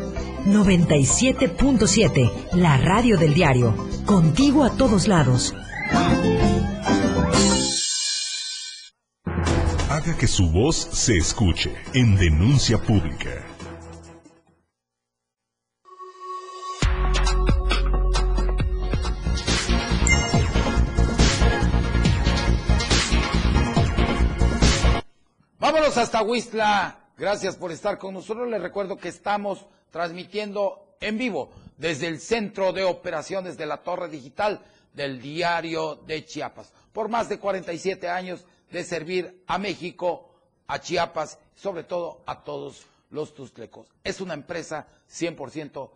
[0.45, 3.75] 97.7, la radio del diario.
[4.05, 5.55] Contigo a todos lados.
[9.89, 13.45] Haga que su voz se escuche en denuncia pública.
[25.59, 26.97] Vámonos hasta Huistla.
[27.15, 28.49] Gracias por estar con nosotros.
[28.49, 34.09] Les recuerdo que estamos transmitiendo en vivo desde el Centro de Operaciones de la Torre
[34.09, 34.61] Digital
[34.93, 36.73] del Diario de Chiapas.
[36.91, 40.29] Por más de 47 años de servir a México,
[40.67, 43.87] a Chiapas, sobre todo a todos los tustlecos.
[44.03, 45.89] Es una empresa 100%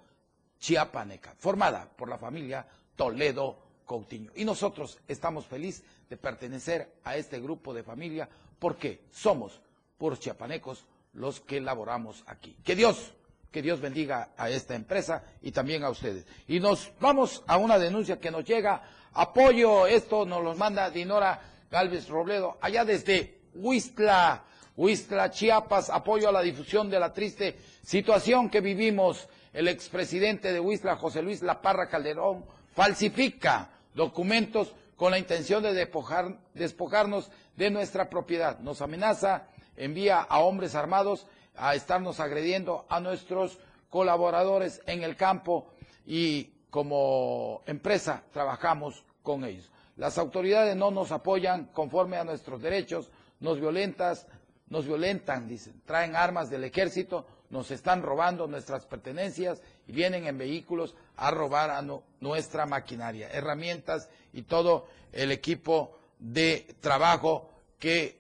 [0.60, 4.32] chiapaneca, formada por la familia Toledo Coutinho.
[4.36, 8.28] Y nosotros estamos felices de pertenecer a este grupo de familia
[8.60, 9.62] porque somos
[9.98, 12.56] puros chiapanecos los que laboramos aquí.
[12.64, 13.14] Que Dios,
[13.52, 16.26] que Dios bendiga a esta empresa y también a ustedes.
[16.48, 18.84] Y nos vamos a una denuncia que nos llega.
[19.14, 24.44] Apoyo, esto nos lo manda Dinora Galvez Robledo, allá desde Huistla,
[24.76, 29.28] Huistla, Chiapas, apoyo a la difusión de la triste situación que vivimos.
[29.54, 36.38] El expresidente de Huistla, José Luis Laparra Calderón, falsifica documentos con la intención de despojar,
[36.54, 38.60] despojarnos de nuestra propiedad.
[38.60, 41.26] Nos amenaza, envía a hombres armados
[41.58, 45.68] a estarnos agrediendo a nuestros colaboradores en el campo
[46.06, 49.72] y como empresa trabajamos con ellos.
[49.98, 54.28] Las autoridades no nos apoyan conforme a nuestros derechos, nos violentas,
[54.68, 60.38] nos violentan, dicen, traen armas del ejército, nos están robando nuestras pertenencias y vienen en
[60.38, 61.82] vehículos a robar a
[62.20, 67.50] nuestra maquinaria, herramientas y todo el equipo de trabajo
[67.80, 68.20] que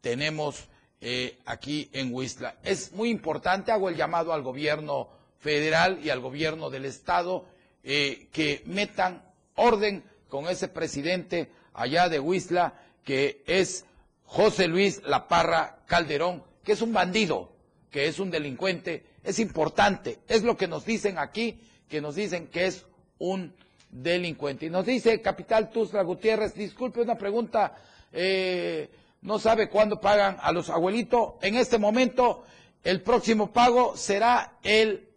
[0.00, 0.68] tenemos
[1.06, 2.56] eh, aquí en Huistla.
[2.64, 7.44] Es muy importante, hago el llamado al gobierno federal y al gobierno del estado
[7.82, 9.22] eh, que metan
[9.54, 13.84] orden con ese presidente allá de Huistla que es
[14.24, 17.52] José Luis La Parra Calderón, que es un bandido,
[17.90, 22.46] que es un delincuente, es importante, es lo que nos dicen aquí, que nos dicen
[22.46, 22.86] que es
[23.18, 23.52] un
[23.90, 24.64] delincuente.
[24.66, 27.76] Y nos dice Capital Tuzla Gutiérrez, disculpe una pregunta,
[28.10, 28.88] eh,
[29.24, 31.32] no sabe cuándo pagan a los abuelitos.
[31.40, 32.44] En este momento,
[32.84, 35.08] el próximo pago será el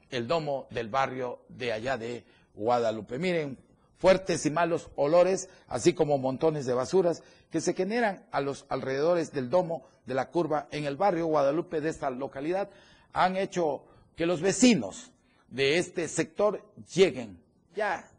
[0.10, 2.24] el domo del barrio de allá de
[2.56, 3.20] Guadalupe.
[3.20, 3.58] Miren,
[3.98, 7.22] fuertes y malos olores, así como montones de basuras
[7.52, 11.82] que se generan a los alrededores del domo de la curva en el barrio Guadalupe
[11.82, 12.70] de esta localidad,
[13.14, 13.84] han hecho
[14.16, 15.12] que los vecinos
[15.50, 17.40] de este sector lleguen
[17.76, 18.10] ya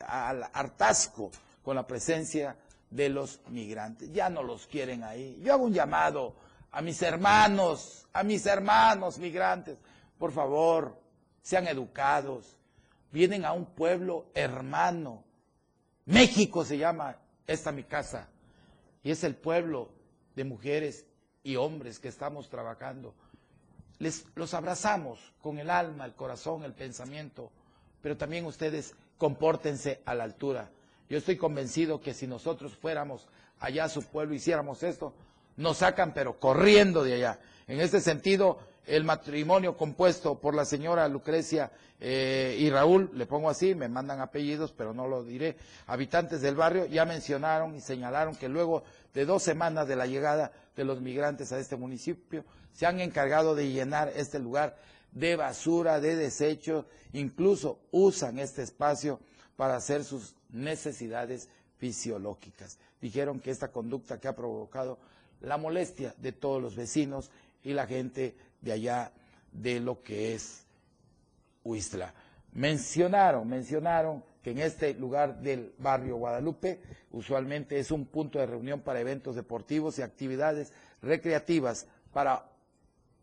[0.00, 1.30] al hartazgo
[1.62, 2.56] con la presencia
[2.90, 4.12] de los migrantes.
[4.12, 5.40] Ya no los quieren ahí.
[5.42, 6.34] Yo hago un llamado
[6.72, 9.78] a mis hermanos, a mis hermanos migrantes.
[10.18, 11.00] Por favor,
[11.42, 12.56] sean educados.
[13.12, 15.24] Vienen a un pueblo hermano.
[16.06, 17.16] México se llama
[17.46, 18.28] esta mi casa.
[19.02, 19.90] Y es el pueblo
[20.34, 21.06] de mujeres
[21.42, 23.14] y hombres que estamos trabajando.
[23.98, 27.50] Les, los abrazamos con el alma, el corazón, el pensamiento,
[28.02, 30.70] pero también ustedes compórtense a la altura
[31.10, 33.26] yo estoy convencido que si nosotros fuéramos
[33.58, 35.12] allá a su pueblo, hiciéramos esto,
[35.56, 37.40] nos sacan pero corriendo de allá.
[37.66, 43.50] En este sentido, el matrimonio compuesto por la señora Lucrecia eh, y Raúl, le pongo
[43.50, 45.56] así, me mandan apellidos, pero no lo diré,
[45.88, 50.52] habitantes del barrio ya mencionaron y señalaron que luego de dos semanas de la llegada
[50.76, 54.76] de los migrantes a este municipio, se han encargado de llenar este lugar
[55.10, 59.18] de basura, de desechos, incluso usan este espacio
[59.60, 62.78] para hacer sus necesidades fisiológicas.
[62.98, 64.98] Dijeron que esta conducta que ha provocado
[65.42, 67.30] la molestia de todos los vecinos
[67.62, 69.12] y la gente de allá
[69.52, 70.64] de lo que es
[71.62, 72.14] Huistla.
[72.54, 76.80] Mencionaron, mencionaron que en este lugar del barrio Guadalupe
[77.10, 82.50] usualmente es un punto de reunión para eventos deportivos y actividades recreativas para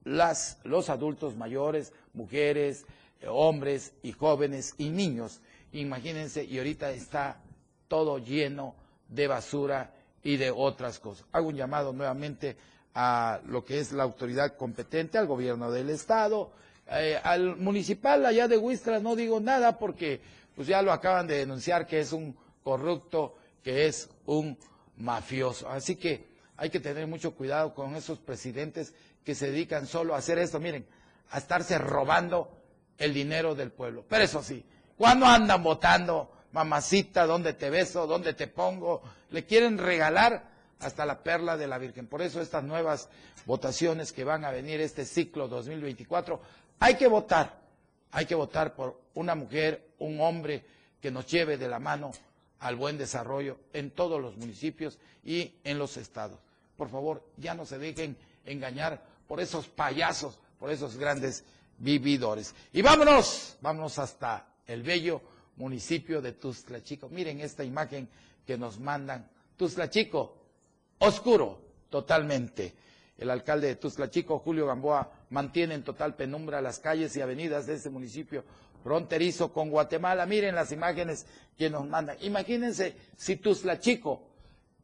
[0.03, 2.85] las, los adultos mayores, mujeres,
[3.27, 5.41] hombres y jóvenes y niños
[5.73, 7.41] imagínense, y ahorita está
[7.87, 8.75] todo lleno
[9.07, 9.93] de basura
[10.23, 11.25] y de otras cosas.
[11.31, 12.57] Hago un llamado nuevamente
[12.93, 16.51] a lo que es la autoridad competente, al gobierno del Estado,
[16.89, 20.21] eh, al municipal allá de Huistras no digo nada porque
[20.55, 24.57] pues ya lo acaban de denunciar que es un corrupto, que es un
[24.97, 25.69] mafioso.
[25.69, 28.93] Así que hay que tener mucho cuidado con esos presidentes
[29.23, 30.85] que se dedican solo a hacer esto, miren,
[31.29, 32.49] a estarse robando
[32.97, 34.05] el dinero del pueblo.
[34.07, 34.65] Pero eso sí,
[34.97, 36.31] ¿Cuándo andan votando?
[36.51, 38.07] Mamacita, ¿dónde te beso?
[38.07, 39.01] ¿Dónde te pongo?
[39.31, 40.43] le quieren regalar
[40.79, 42.07] hasta la perla de la Virgen.
[42.07, 43.09] Por eso estas nuevas
[43.45, 46.39] votaciones que van a venir este ciclo 2024,
[46.79, 47.59] hay que votar,
[48.11, 50.63] hay que votar por una mujer, un hombre
[51.01, 52.11] que nos lleve de la mano
[52.59, 56.39] al buen desarrollo en todos los municipios y en los estados.
[56.75, 61.43] Por favor, ya no se dejen engañar por esos payasos, por esos grandes
[61.79, 62.53] vividores.
[62.71, 65.21] Y vámonos, vámonos hasta el bello
[65.55, 67.09] municipio de Tuzla Chico.
[67.09, 68.07] Miren esta imagen
[68.45, 69.29] que nos mandan.
[69.55, 70.35] Tuzla Chico,
[70.99, 71.59] oscuro,
[71.89, 72.75] totalmente.
[73.17, 77.65] El alcalde de Tuzla Chico, Julio Gamboa, mantiene en total penumbra las calles y avenidas
[77.65, 78.43] de este municipio
[78.83, 80.25] fronterizo con Guatemala.
[80.25, 81.25] Miren las imágenes
[81.57, 82.17] que nos mandan.
[82.21, 84.21] Imagínense si Tuzla Chico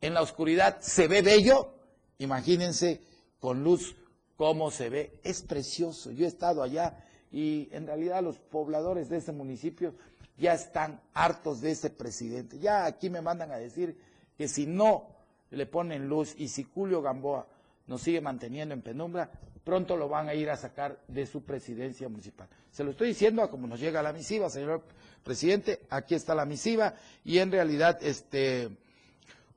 [0.01, 1.75] en la oscuridad se ve bello,
[2.17, 3.01] imagínense
[3.39, 3.95] con luz
[4.35, 5.19] cómo se ve.
[5.23, 6.11] Es precioso.
[6.11, 7.02] Yo he estado allá
[7.33, 9.95] y en realidad los pobladores de este municipio
[10.37, 12.59] ya están hartos de ese presidente.
[12.59, 13.97] Ya aquí me mandan a decir
[14.37, 15.07] que si no
[15.49, 17.47] le ponen luz y si Julio Gamboa
[17.87, 19.31] nos sigue manteniendo en penumbra,
[19.63, 22.47] pronto lo van a ir a sacar de su presidencia municipal.
[22.71, 24.83] Se lo estoy diciendo a como nos llega la misiva, señor
[25.23, 26.93] presidente, aquí está la misiva
[27.25, 28.69] y en realidad este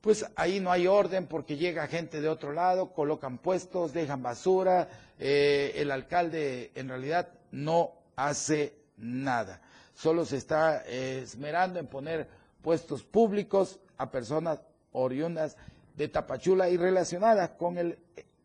[0.07, 4.89] pues ahí no hay orden porque llega gente de otro lado, colocan puestos, dejan basura,
[5.19, 9.61] eh, el alcalde en realidad no hace nada,
[9.97, 12.29] solo se está eh, esmerando en poner
[12.63, 14.61] puestos públicos a personas
[14.93, 15.57] oriundas
[15.97, 17.99] de Tapachula y relacionadas con el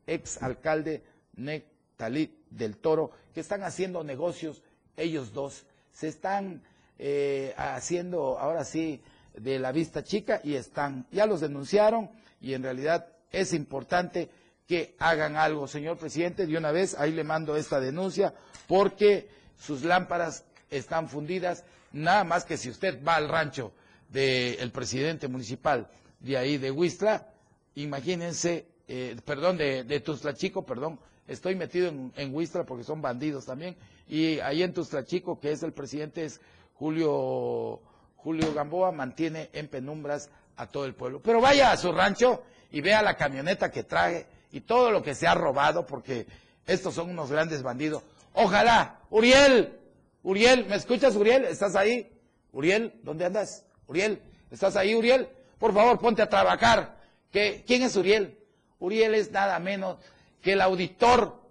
[0.07, 1.03] ex alcalde
[1.36, 4.64] Nectalí del Toro, que están haciendo negocios
[4.97, 6.64] ellos dos, se están
[6.97, 8.99] eh, haciendo ahora sí
[9.36, 12.10] de la vista chica y están, ya los denunciaron
[12.40, 14.30] y en realidad es importante
[14.68, 18.34] que hagan algo, señor presidente, de una vez ahí le mando esta denuncia
[18.68, 23.74] porque sus lámparas están fundidas, nada más que si usted va al rancho
[24.10, 25.88] del presidente municipal
[26.20, 27.28] de ahí de Huistla,
[27.76, 30.04] imagínense, eh, perdón, de, de
[30.36, 33.76] Chico, perdón, estoy metido en, en Huistla porque son bandidos también,
[34.08, 34.74] y ahí en
[35.06, 36.40] Chico, que es el presidente, es
[36.76, 37.82] Julio
[38.24, 41.22] Julio Gamboa mantiene en penumbras a todo el pueblo.
[41.22, 45.15] Pero vaya a su rancho y vea la camioneta que trae y todo lo que
[45.15, 46.28] se ha robado, porque
[46.65, 48.03] estos son unos grandes bandidos.
[48.34, 49.80] Ojalá, Uriel,
[50.24, 51.45] Uriel, ¿me escuchas, Uriel?
[51.45, 52.11] ¿Estás ahí?
[52.51, 53.65] Uriel, ¿dónde andas?
[53.88, 55.28] Uriel, ¿estás ahí, Uriel?
[55.57, 56.97] Por favor, ponte a trabajar.
[57.32, 58.38] ¿Qué, ¿Quién es Uriel?
[58.80, 59.97] Uriel es nada menos
[60.41, 61.41] que el auditor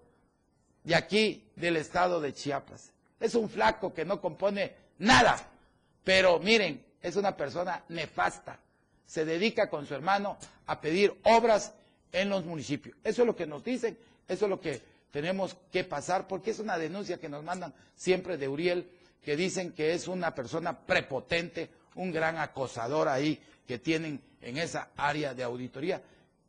[0.84, 2.92] de aquí, del estado de Chiapas.
[3.18, 5.49] Es un flaco que no compone nada
[6.05, 8.59] pero miren, es una persona nefasta.
[9.07, 10.36] Se dedica con su hermano
[10.66, 11.74] a pedir obras
[12.12, 12.96] en los municipios.
[13.03, 13.98] Eso es lo que nos dicen,
[14.28, 14.80] eso es lo que
[15.11, 18.88] tenemos que pasar, porque es una denuncia que nos mandan siempre de Uriel,
[19.22, 24.90] que dicen que es una persona prepotente, un gran acosador ahí que tienen en esa
[24.96, 26.01] área de auditoría.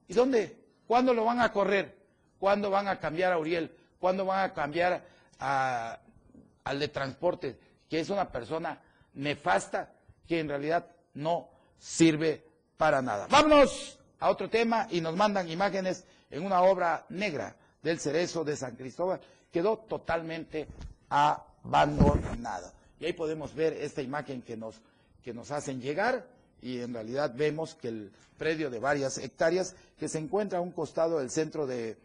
[0.08, 0.56] ¿Y dónde?
[0.88, 1.96] ¿Cuándo lo van a correr?
[2.40, 3.72] ¿Cuándo van a cambiar a Uriel?
[4.00, 5.04] ¿Cuándo van a cambiar
[5.40, 7.58] al de transporte,
[7.90, 8.80] que es una persona
[9.14, 9.94] nefasta
[10.28, 12.44] que en realidad no sirve
[12.78, 13.28] para nada.
[13.30, 18.56] Vámonos a otro tema y nos mandan imágenes en una obra negra del cerezo de
[18.56, 19.20] San Cristóbal.
[19.52, 20.68] Quedó totalmente
[21.10, 22.72] abandonada.
[23.00, 24.76] Y ahí podemos ver esta imagen que nos,
[25.24, 26.28] que nos hacen llegar
[26.62, 30.72] y en realidad vemos que el predio de varias hectáreas que se encuentra a un
[30.72, 31.98] costado del centro de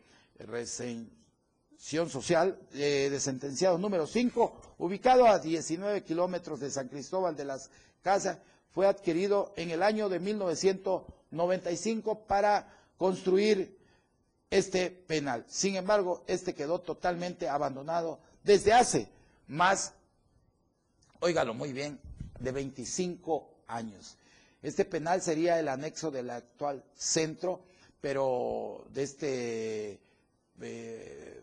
[1.78, 7.70] Social eh, de sentenciado número 5, ubicado a 19 kilómetros de San Cristóbal de las
[8.02, 8.38] Casas,
[8.72, 13.76] fue adquirido en el año de 1995 para construir
[14.50, 15.44] este penal.
[15.48, 19.08] Sin embargo, este quedó totalmente abandonado desde hace
[19.48, 19.94] más,
[21.20, 22.00] óigalo muy bien,
[22.38, 24.16] de 25 años.
[24.62, 27.60] Este penal sería el anexo del actual centro,
[28.00, 30.00] pero de este
[30.60, 31.42] eh,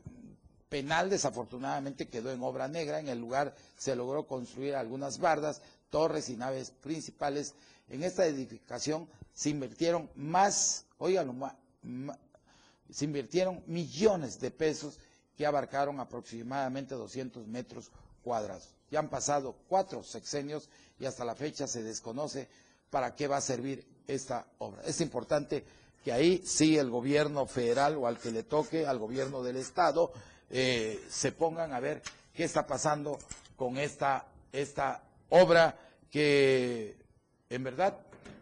[0.73, 2.99] penal desafortunadamente quedó en obra negra.
[2.99, 5.61] En el lugar se logró construir algunas bardas,
[5.91, 7.53] torres y naves principales.
[7.89, 11.35] En esta edificación se invirtieron más, oiganlo,
[12.89, 14.97] se invirtieron millones de pesos
[15.37, 17.91] que abarcaron aproximadamente 200 metros
[18.23, 18.69] cuadrados.
[18.89, 20.69] Ya han pasado cuatro sexenios
[20.99, 22.47] y hasta la fecha se desconoce
[22.89, 24.81] para qué va a servir esta obra.
[24.85, 25.63] Es importante
[26.03, 30.11] que ahí sí el gobierno federal o al que le toque, al gobierno del Estado,
[30.55, 33.17] eh, se pongan a ver qué está pasando
[33.55, 35.75] con esta, esta obra
[36.11, 36.95] que
[37.49, 37.97] en verdad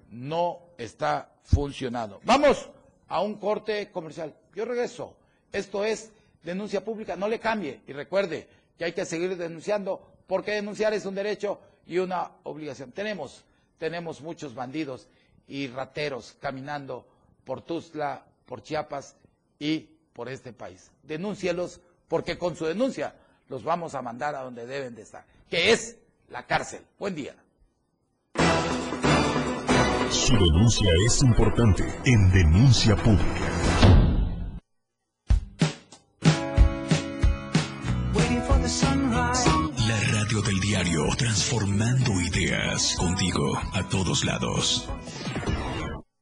[0.09, 2.20] no está funcionando.
[2.26, 2.70] Vamos
[3.07, 4.36] a un corte comercial.
[4.53, 5.16] Yo regreso.
[5.53, 6.12] Esto es
[6.43, 7.16] denuncia pública.
[7.16, 7.80] No le cambie.
[7.88, 8.45] Y recuerde
[8.78, 12.91] que hay que seguir denunciando porque denunciar es un derecho y una obligación.
[12.91, 13.45] Tenemos,
[13.78, 15.07] tenemos muchos bandidos
[15.47, 17.05] y rateros caminando
[17.45, 19.16] por Tuzla, por Chiapas
[19.59, 20.91] y por este país.
[21.03, 21.80] Denúncielos
[22.12, 23.16] porque con su denuncia
[23.47, 25.95] los vamos a mandar a donde deben de estar, que es
[26.28, 26.82] la cárcel.
[26.99, 27.34] Buen día.
[30.09, 33.49] Su denuncia es importante en denuncia pública.
[39.88, 44.89] La radio del diario, transformando ideas contigo a todos lados.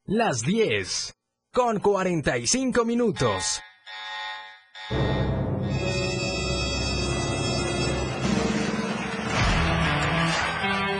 [0.05, 1.15] Las 10
[1.51, 3.59] con 45 minutos.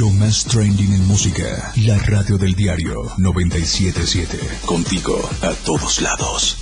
[0.00, 1.74] Lo más trending en música.
[1.84, 4.38] La radio del diario 977.
[4.64, 6.56] Contigo a todos lados.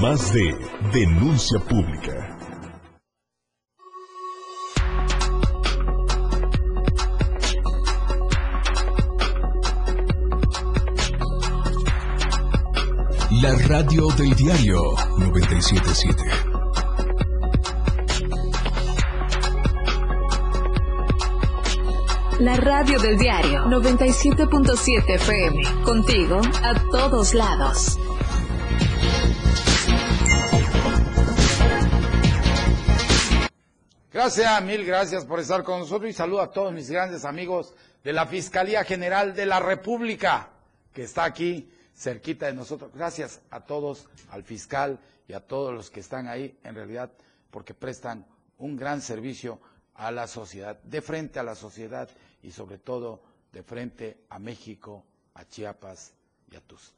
[0.00, 0.56] Más de
[0.90, 2.38] denuncia pública.
[13.42, 14.80] La radio del diario
[15.18, 16.49] 977.
[22.40, 25.62] La radio del diario 97.7 FM.
[25.84, 27.98] Contigo a todos lados.
[34.10, 38.14] Gracias, mil gracias por estar con nosotros y saludo a todos mis grandes amigos de
[38.14, 40.48] la Fiscalía General de la República,
[40.94, 42.90] que está aquí cerquita de nosotros.
[42.94, 47.12] Gracias a todos, al fiscal y a todos los que están ahí, en realidad,
[47.50, 48.24] porque prestan
[48.56, 49.60] un gran servicio
[50.00, 52.08] a la sociedad, de frente a la sociedad
[52.42, 53.22] y sobre todo
[53.52, 56.12] de frente a México, a Chiapas
[56.50, 56.92] y a Tus.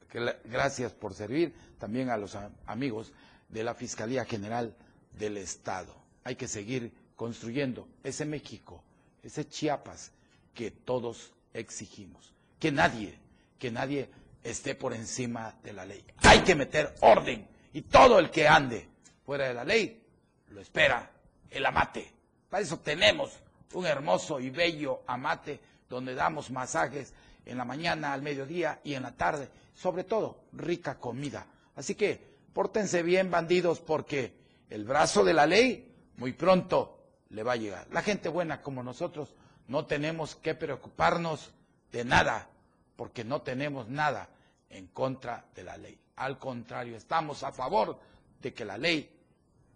[0.45, 3.11] Gracias por servir también a los amigos
[3.49, 4.75] de la Fiscalía General
[5.11, 5.95] del Estado.
[6.23, 8.83] Hay que seguir construyendo ese México,
[9.21, 10.11] ese Chiapas
[10.53, 12.33] que todos exigimos.
[12.59, 13.17] Que nadie,
[13.59, 14.09] que nadie
[14.43, 16.03] esté por encima de la ley.
[16.17, 18.87] Hay que meter orden y todo el que ande
[19.25, 20.03] fuera de la ley
[20.49, 21.11] lo espera
[21.49, 22.11] el amate.
[22.49, 23.31] Para eso tenemos
[23.73, 25.59] un hermoso y bello amate
[25.89, 27.13] donde damos masajes
[27.45, 29.49] en la mañana, al mediodía y en la tarde.
[29.73, 31.45] Sobre todo, rica comida.
[31.75, 32.19] Así que
[32.53, 34.33] pórtense bien, bandidos, porque
[34.69, 36.99] el brazo de la ley muy pronto
[37.29, 37.87] le va a llegar.
[37.91, 39.33] La gente buena como nosotros
[39.67, 41.51] no tenemos que preocuparnos
[41.91, 42.49] de nada,
[42.95, 44.29] porque no tenemos nada
[44.69, 45.99] en contra de la ley.
[46.15, 47.99] Al contrario, estamos a favor
[48.41, 49.09] de que la ley,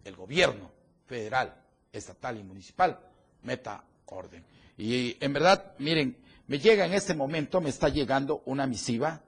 [0.03, 0.71] el gobierno
[1.07, 1.55] federal,
[1.91, 2.99] estatal y municipal
[3.43, 4.43] meta orden.
[4.77, 6.17] Y en verdad, miren,
[6.47, 9.21] me llega en este momento, me está llegando una misiva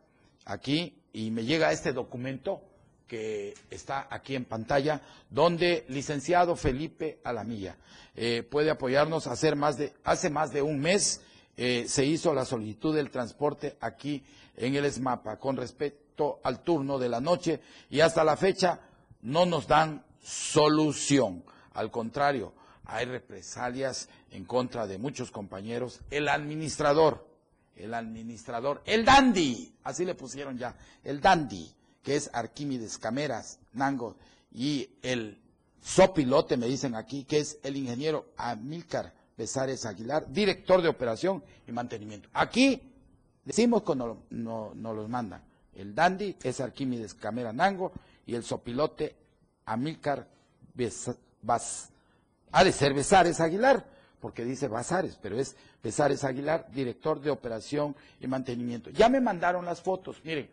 [0.45, 2.61] aquí y me llega este documento
[3.07, 7.75] que está aquí en pantalla, donde licenciado Felipe Alamilla
[8.15, 11.21] eh, puede apoyarnos hacer más de, hace más de un mes
[11.57, 14.23] eh, se hizo la solicitud del transporte aquí
[14.55, 18.79] en el ESMAPA con respecto al turno de la noche y hasta la fecha
[19.23, 21.43] no nos dan solución.
[21.73, 22.53] Al contrario,
[22.91, 26.01] hay represalias en contra de muchos compañeros.
[26.09, 27.27] El administrador,
[27.75, 31.71] el administrador, el dandy, así le pusieron ya, el dandy,
[32.01, 34.17] que es Arquímedes Cameras, Nango,
[34.51, 35.39] y el
[35.81, 41.71] sopilote, me dicen aquí, que es el ingeniero Amílcar Besares Aguilar, director de operación y
[41.71, 42.27] mantenimiento.
[42.33, 42.81] Aquí
[43.45, 45.43] decimos cuando no, nos los mandan.
[45.75, 47.93] El dandy es Arquímedes Camera Nango
[48.25, 49.15] y el sopilote
[49.65, 50.27] Amílcar
[50.73, 51.19] Besares
[52.51, 53.85] ha de ser Besares Aguilar,
[54.19, 58.89] porque dice Basares, pero es Besares Aguilar, director de operación y mantenimiento.
[58.89, 60.49] Ya me mandaron las fotos, miren,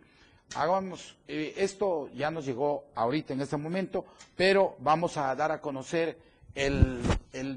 [0.54, 4.04] hagamos, eh, esto ya nos llegó ahorita en este momento,
[4.36, 6.18] pero vamos a dar a conocer
[6.54, 7.02] el,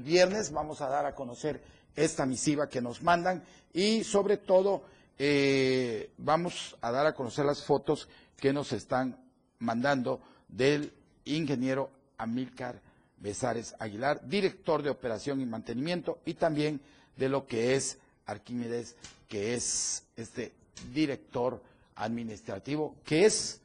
[0.04, 1.62] viernes, vamos a dar a conocer
[1.96, 4.82] esta misiva que nos mandan y sobre todo
[5.18, 9.18] eh, vamos a dar a conocer las fotos que nos están
[9.58, 10.92] mandando del
[11.24, 12.80] ingeniero Amílcar
[13.20, 16.80] Besares Aguilar, director de operación y mantenimiento, y también
[17.16, 18.96] de lo que es Arquímedes,
[19.28, 20.52] que es este
[20.92, 21.62] director
[21.96, 23.60] administrativo, que es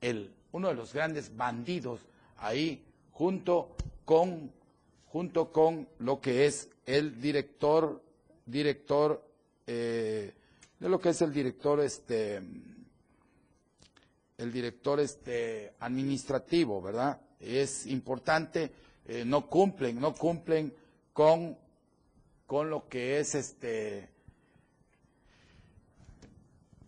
[0.00, 2.00] el, uno de los grandes bandidos
[2.38, 3.74] ahí, junto
[4.04, 4.52] con,
[5.06, 8.02] junto con lo que es el director,
[8.44, 9.24] director,
[9.66, 10.34] eh,
[10.78, 12.42] de lo que es el director, este,
[14.36, 17.20] el director este, administrativo, ¿verdad?
[17.44, 18.70] Es importante,
[19.06, 20.72] eh, no cumplen, no cumplen
[21.12, 21.56] con,
[22.46, 24.08] con lo que es este,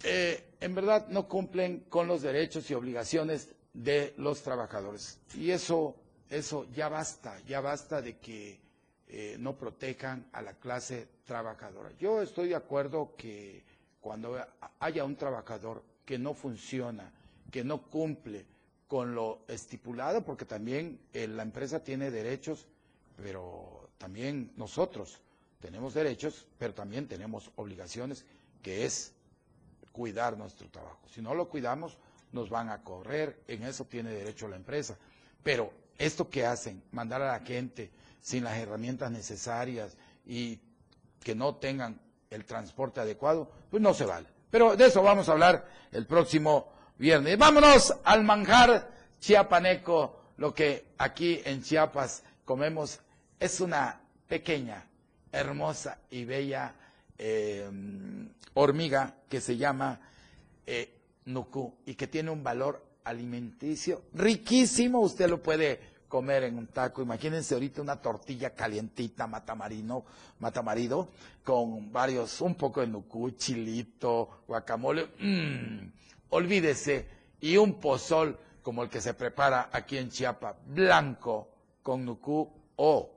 [0.05, 5.19] eh, en verdad no cumplen con los derechos y obligaciones de los trabajadores.
[5.35, 5.95] Y eso,
[6.31, 8.61] eso ya basta, ya basta de que
[9.09, 11.91] eh, no protejan a la clase trabajadora.
[11.99, 13.63] Yo estoy de acuerdo que
[14.01, 14.39] cuando
[14.81, 17.13] haya un trabajador que no funciona,
[17.51, 18.47] que no cumple
[18.87, 22.67] con lo estipulado, porque también eh, la empresa tiene derechos,
[23.17, 25.21] pero también nosotros
[25.61, 28.25] tenemos derechos, pero también tenemos obligaciones,
[28.63, 29.13] que es
[29.93, 31.01] cuidar nuestro trabajo.
[31.13, 31.99] Si no lo cuidamos,
[32.33, 34.97] nos van a correr, en eso tiene derecho la empresa.
[35.43, 40.61] Pero esto que hacen, mandar a la gente sin las herramientas necesarias y
[41.21, 44.27] que no tengan el transporte adecuado, pues no se vale.
[44.51, 46.69] Pero de eso vamos a hablar el próximo
[46.99, 47.39] viernes.
[47.39, 48.91] Vámonos al manjar
[49.21, 50.21] chiapaneco.
[50.39, 53.01] Lo que aquí en Chiapas comemos
[53.41, 54.85] es una pequeña,
[55.33, 56.75] hermosa y bella
[57.19, 57.69] eh,
[58.55, 60.01] hormiga que se llama
[60.67, 60.93] eh,
[61.25, 65.01] nucú y que tiene un valor alimenticio riquísimo.
[65.01, 67.03] Usted lo puede comer en un taco.
[67.03, 70.05] Imagínense ahorita una tortilla calientita, matamarino,
[70.39, 71.09] matamarido,
[71.45, 75.09] con varios, un poco de nucú, chilito, guacamole.
[75.19, 75.91] Mmm,
[76.31, 77.07] olvídese,
[77.41, 81.49] y un pozol como el que se prepara aquí en Chiapa, blanco,
[81.83, 83.11] con nucú o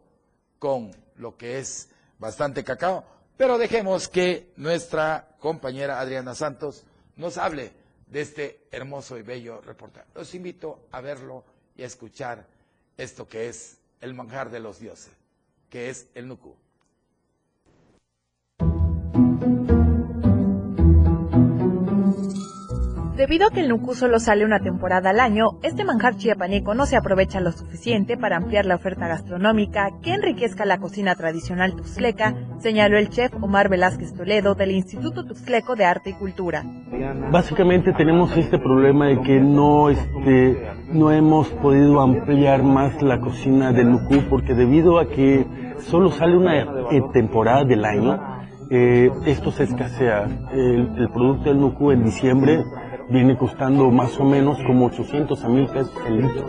[0.60, 1.90] con lo que es
[2.20, 3.04] bastante cacao.
[3.36, 6.84] Pero dejemos que nuestra compañera Adriana Santos
[7.16, 7.72] nos hable
[8.08, 10.08] de este hermoso y bello reportaje.
[10.14, 11.44] Los invito a verlo
[11.76, 12.46] y a escuchar
[12.98, 15.14] esto que es el manjar de los dioses,
[15.70, 16.56] que es el nucú.
[23.20, 26.86] Debido a que el nucú solo sale una temporada al año, este manjar chiapaneco no
[26.86, 32.34] se aprovecha lo suficiente para ampliar la oferta gastronómica que enriquezca la cocina tradicional tuxleca,
[32.60, 36.64] señaló el chef Omar Velázquez Toledo del Instituto Tuxleco de Arte y Cultura.
[37.30, 43.74] Básicamente tenemos este problema de que no, este, no hemos podido ampliar más la cocina
[43.74, 45.46] del nucú porque debido a que
[45.80, 48.18] solo sale una eh, temporada del año,
[48.72, 50.24] eh, esto se escasea.
[50.54, 52.64] El, el producto del nucú en diciembre
[53.10, 56.46] viene costando más o menos como 800 a 1000 pesos el litro.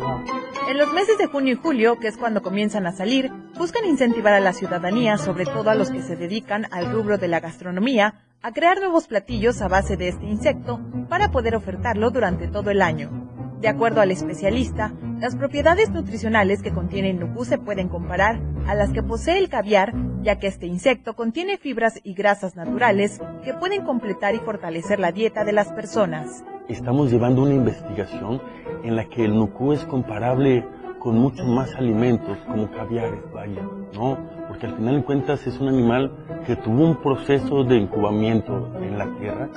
[0.70, 4.34] En los meses de junio y julio, que es cuando comienzan a salir, buscan incentivar
[4.34, 8.14] a la ciudadanía, sobre todo a los que se dedican al rubro de la gastronomía,
[8.42, 12.82] a crear nuevos platillos a base de este insecto para poder ofertarlo durante todo el
[12.82, 13.39] año.
[13.60, 18.74] De acuerdo al especialista, las propiedades nutricionales que contiene el nucú se pueden comparar a
[18.74, 19.92] las que posee el caviar,
[20.22, 25.12] ya que este insecto contiene fibras y grasas naturales que pueden completar y fortalecer la
[25.12, 26.42] dieta de las personas.
[26.68, 28.40] Estamos llevando una investigación
[28.82, 30.64] en la que el nucú es comparable
[30.98, 34.16] con muchos más alimentos, como caviares, vaya, ¿no?
[34.48, 36.12] Porque al final de cuentas es un animal
[36.46, 39.50] que tuvo un proceso de incubamiento en la tierra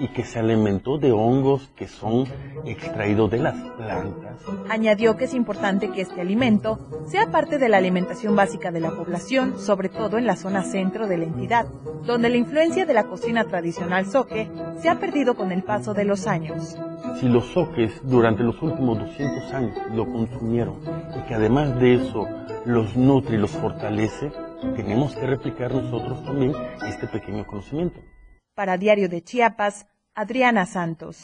[0.00, 2.24] y que se alimentó de hongos que son
[2.64, 4.40] extraídos de las plantas.
[4.70, 8.90] Añadió que es importante que este alimento sea parte de la alimentación básica de la
[8.90, 11.66] población, sobre todo en la zona centro de la entidad,
[12.06, 16.06] donde la influencia de la cocina tradicional soque se ha perdido con el paso de
[16.06, 16.76] los años.
[17.20, 20.76] Si los soques durante los últimos 200 años lo consumieron
[21.14, 22.26] y que además de eso
[22.64, 24.32] los nutre y los fortalece,
[24.76, 26.52] tenemos que replicar nosotros también
[26.86, 28.00] este pequeño conocimiento.
[28.60, 31.22] Para Diario de Chiapas, Adriana Santos.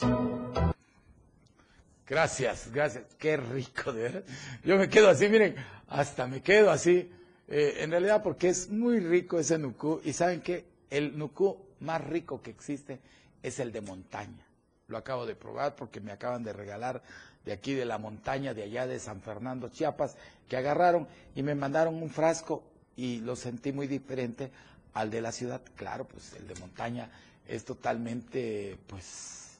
[2.07, 3.03] Gracias, gracias.
[3.19, 4.23] Qué rico, de verdad.
[4.63, 5.53] Yo me quedo así, miren,
[5.87, 7.11] hasta me quedo así.
[7.47, 10.01] Eh, en realidad porque es muy rico ese nucú.
[10.03, 12.99] Y saben que el nucú más rico que existe
[13.43, 14.47] es el de montaña.
[14.87, 17.03] Lo acabo de probar porque me acaban de regalar
[17.45, 20.17] de aquí de la montaña, de allá de San Fernando, Chiapas,
[20.49, 22.63] que agarraron y me mandaron un frasco
[22.95, 24.49] y lo sentí muy diferente
[24.95, 25.61] al de la ciudad.
[25.75, 27.11] Claro, pues el de montaña
[27.47, 29.59] es totalmente, pues,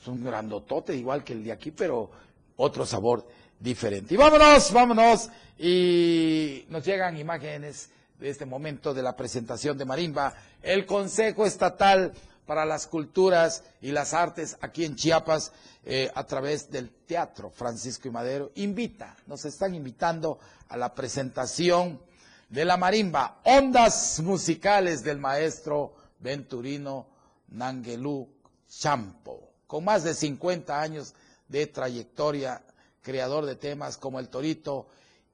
[0.00, 2.10] es un grandotote igual que el de aquí, pero
[2.56, 3.26] otro sabor
[3.58, 4.14] diferente.
[4.14, 5.30] Y vámonos, vámonos.
[5.58, 10.34] Y nos llegan imágenes de este momento de la presentación de Marimba.
[10.62, 12.12] El Consejo Estatal
[12.46, 15.52] para las Culturas y las Artes aquí en Chiapas,
[15.84, 22.00] eh, a través del Teatro Francisco y Madero, invita, nos están invitando a la presentación
[22.48, 27.06] de la marimba, ondas musicales del maestro Venturino
[27.48, 28.28] Nangelú
[28.68, 31.14] Champo, con más de 50 años
[31.48, 32.62] de trayectoria,
[33.02, 34.88] creador de temas como El Torito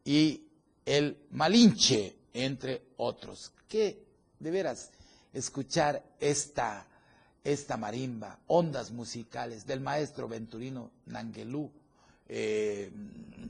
[0.04, 0.46] y
[0.84, 3.52] El Malinche, entre otros.
[3.68, 4.04] Que,
[4.38, 4.90] de veras,
[5.32, 6.86] escuchar esta,
[7.42, 11.70] esta marimba, ondas musicales del maestro Venturino Nangelú
[12.28, 12.90] eh,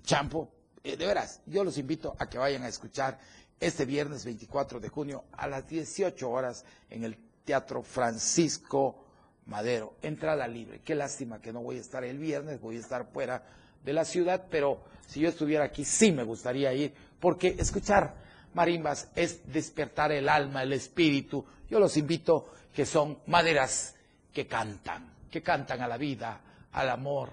[0.02, 0.50] Champo,
[0.82, 3.18] eh, de veras, yo los invito a que vayan a escuchar
[3.60, 9.04] este viernes 24 de junio a las 18 horas en el Teatro Francisco
[9.46, 9.94] Madero.
[10.02, 10.80] Entrada libre.
[10.84, 13.42] Qué lástima que no voy a estar el viernes, voy a estar fuera
[13.84, 18.14] de la ciudad, pero si yo estuviera aquí sí me gustaría ir, porque escuchar
[18.54, 21.44] marimbas es despertar el alma, el espíritu.
[21.68, 23.94] Yo los invito que son maderas
[24.32, 26.40] que cantan, que cantan a la vida,
[26.72, 27.30] al amor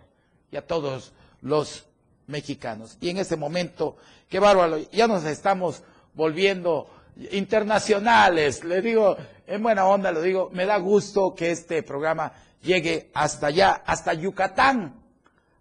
[0.51, 1.85] y a todos los
[2.27, 2.97] mexicanos.
[2.99, 3.97] Y en este momento,
[4.27, 5.83] qué bárbaro, ya nos estamos
[6.13, 6.89] volviendo
[7.31, 8.63] internacionales.
[8.63, 9.17] Le digo,
[9.49, 12.31] en buena onda lo digo, me da gusto que este programa
[12.61, 14.93] llegue hasta allá, hasta Yucatán,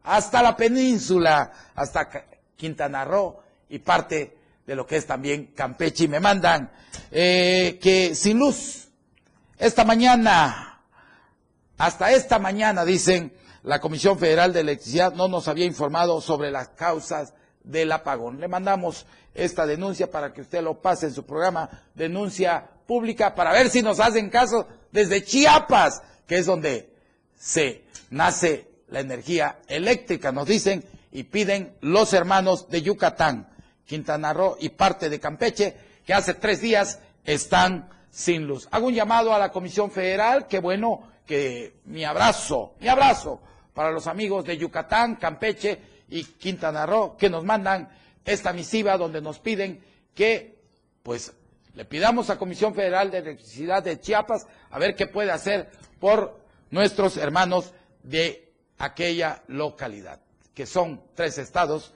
[0.02, 2.08] hasta la península, hasta
[2.54, 4.36] Quintana Roo y parte
[4.66, 6.04] de lo que es también Campeche.
[6.04, 6.70] Y me mandan
[7.10, 8.88] eh, que sin luz,
[9.56, 10.82] esta mañana,
[11.78, 13.32] hasta esta mañana, dicen,
[13.62, 17.32] la Comisión Federal de Electricidad no nos había informado sobre las causas
[17.68, 18.40] del apagón.
[18.40, 23.52] Le mandamos esta denuncia para que usted lo pase en su programa, denuncia pública, para
[23.52, 26.90] ver si nos hacen caso desde Chiapas, que es donde
[27.36, 33.48] se nace la energía eléctrica, nos dicen, y piden los hermanos de Yucatán,
[33.84, 38.66] Quintana Roo y parte de Campeche, que hace tres días están sin luz.
[38.70, 43.40] Hago un llamado a la Comisión Federal, que bueno, que mi abrazo, mi abrazo
[43.74, 45.78] para los amigos de Yucatán, Campeche
[46.08, 47.88] y Quintana Roo, que nos mandan
[48.24, 49.82] esta misiva donde nos piden
[50.14, 50.58] que,
[51.02, 51.32] pues,
[51.74, 56.40] le pidamos a Comisión Federal de Electricidad de Chiapas a ver qué puede hacer por
[56.70, 60.20] nuestros hermanos de aquella localidad,
[60.54, 61.92] que son tres estados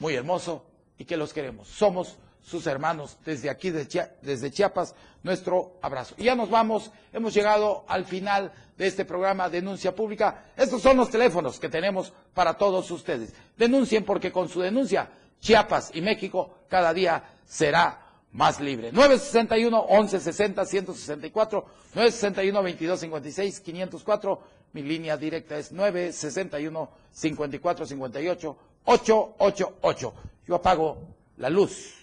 [0.00, 0.62] muy hermosos
[0.98, 1.68] y que los queremos.
[1.68, 6.14] Somos sus hermanos desde aquí, desde Chiapas, nuestro abrazo.
[6.18, 10.46] Y ya nos vamos, hemos llegado al final de este programa Denuncia Pública.
[10.56, 13.32] Estos son los teléfonos que tenemos para todos ustedes.
[13.56, 15.08] Denuncien porque con su denuncia
[15.40, 17.98] Chiapas y México cada día será
[18.32, 18.90] más libre.
[18.92, 30.14] 961 1160 164 961 2256 504 mi línea directa es 961 54 58 888.
[30.46, 30.98] Yo apago
[31.36, 32.01] la luz.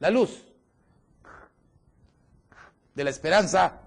[0.00, 0.42] La luz
[2.94, 3.80] de la esperanza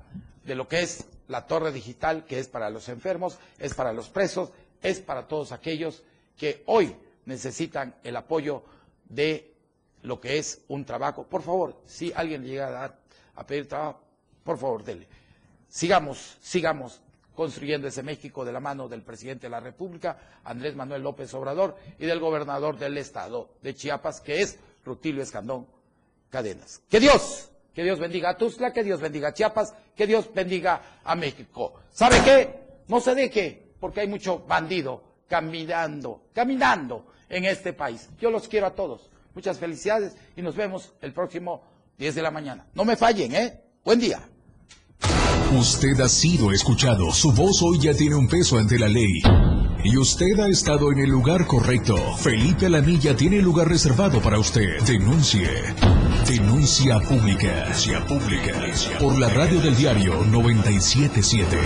[0.46, 4.10] de lo que es la torre digital, que es para los enfermos, es para los
[4.10, 4.52] presos,
[4.82, 6.04] es para todos aquellos
[6.38, 6.96] que hoy
[7.26, 8.64] necesitan el apoyo
[9.10, 9.56] de
[10.04, 11.26] lo que es un trabajo.
[11.26, 12.96] Por favor, si alguien le llega a,
[13.36, 14.00] a pedir trabajo,
[14.44, 15.08] por favor, dele.
[15.68, 17.02] Sigamos, sigamos
[17.34, 21.76] construyendo ese México de la mano del presidente de la República, Andrés Manuel López Obrador,
[21.98, 25.66] y del gobernador del estado de Chiapas, que es Rutilio Escandón
[26.34, 26.82] Cadenas.
[26.90, 31.00] Que Dios, que Dios bendiga a Tuzla, que Dios bendiga a Chiapas, que Dios bendiga
[31.04, 31.76] a México.
[31.92, 32.60] ¿Sabe qué?
[32.88, 38.10] No se deje, porque hay mucho bandido caminando, caminando en este país.
[38.20, 39.12] Yo los quiero a todos.
[39.36, 41.62] Muchas felicidades y nos vemos el próximo
[42.00, 42.66] 10 de la mañana.
[42.74, 43.62] No me fallen, ¿eh?
[43.86, 44.28] Buen día.
[45.56, 47.12] Usted ha sido escuchado.
[47.12, 49.22] Su voz hoy ya tiene un peso ante la ley.
[49.84, 51.96] Y usted ha estado en el lugar correcto.
[52.18, 54.82] Felipe Alamilla tiene lugar reservado para usted.
[54.82, 56.03] Denuncie.
[56.28, 57.48] Denuncia pública.
[57.48, 58.54] Denuncia pública.
[58.98, 61.58] Por la radio del diario 977.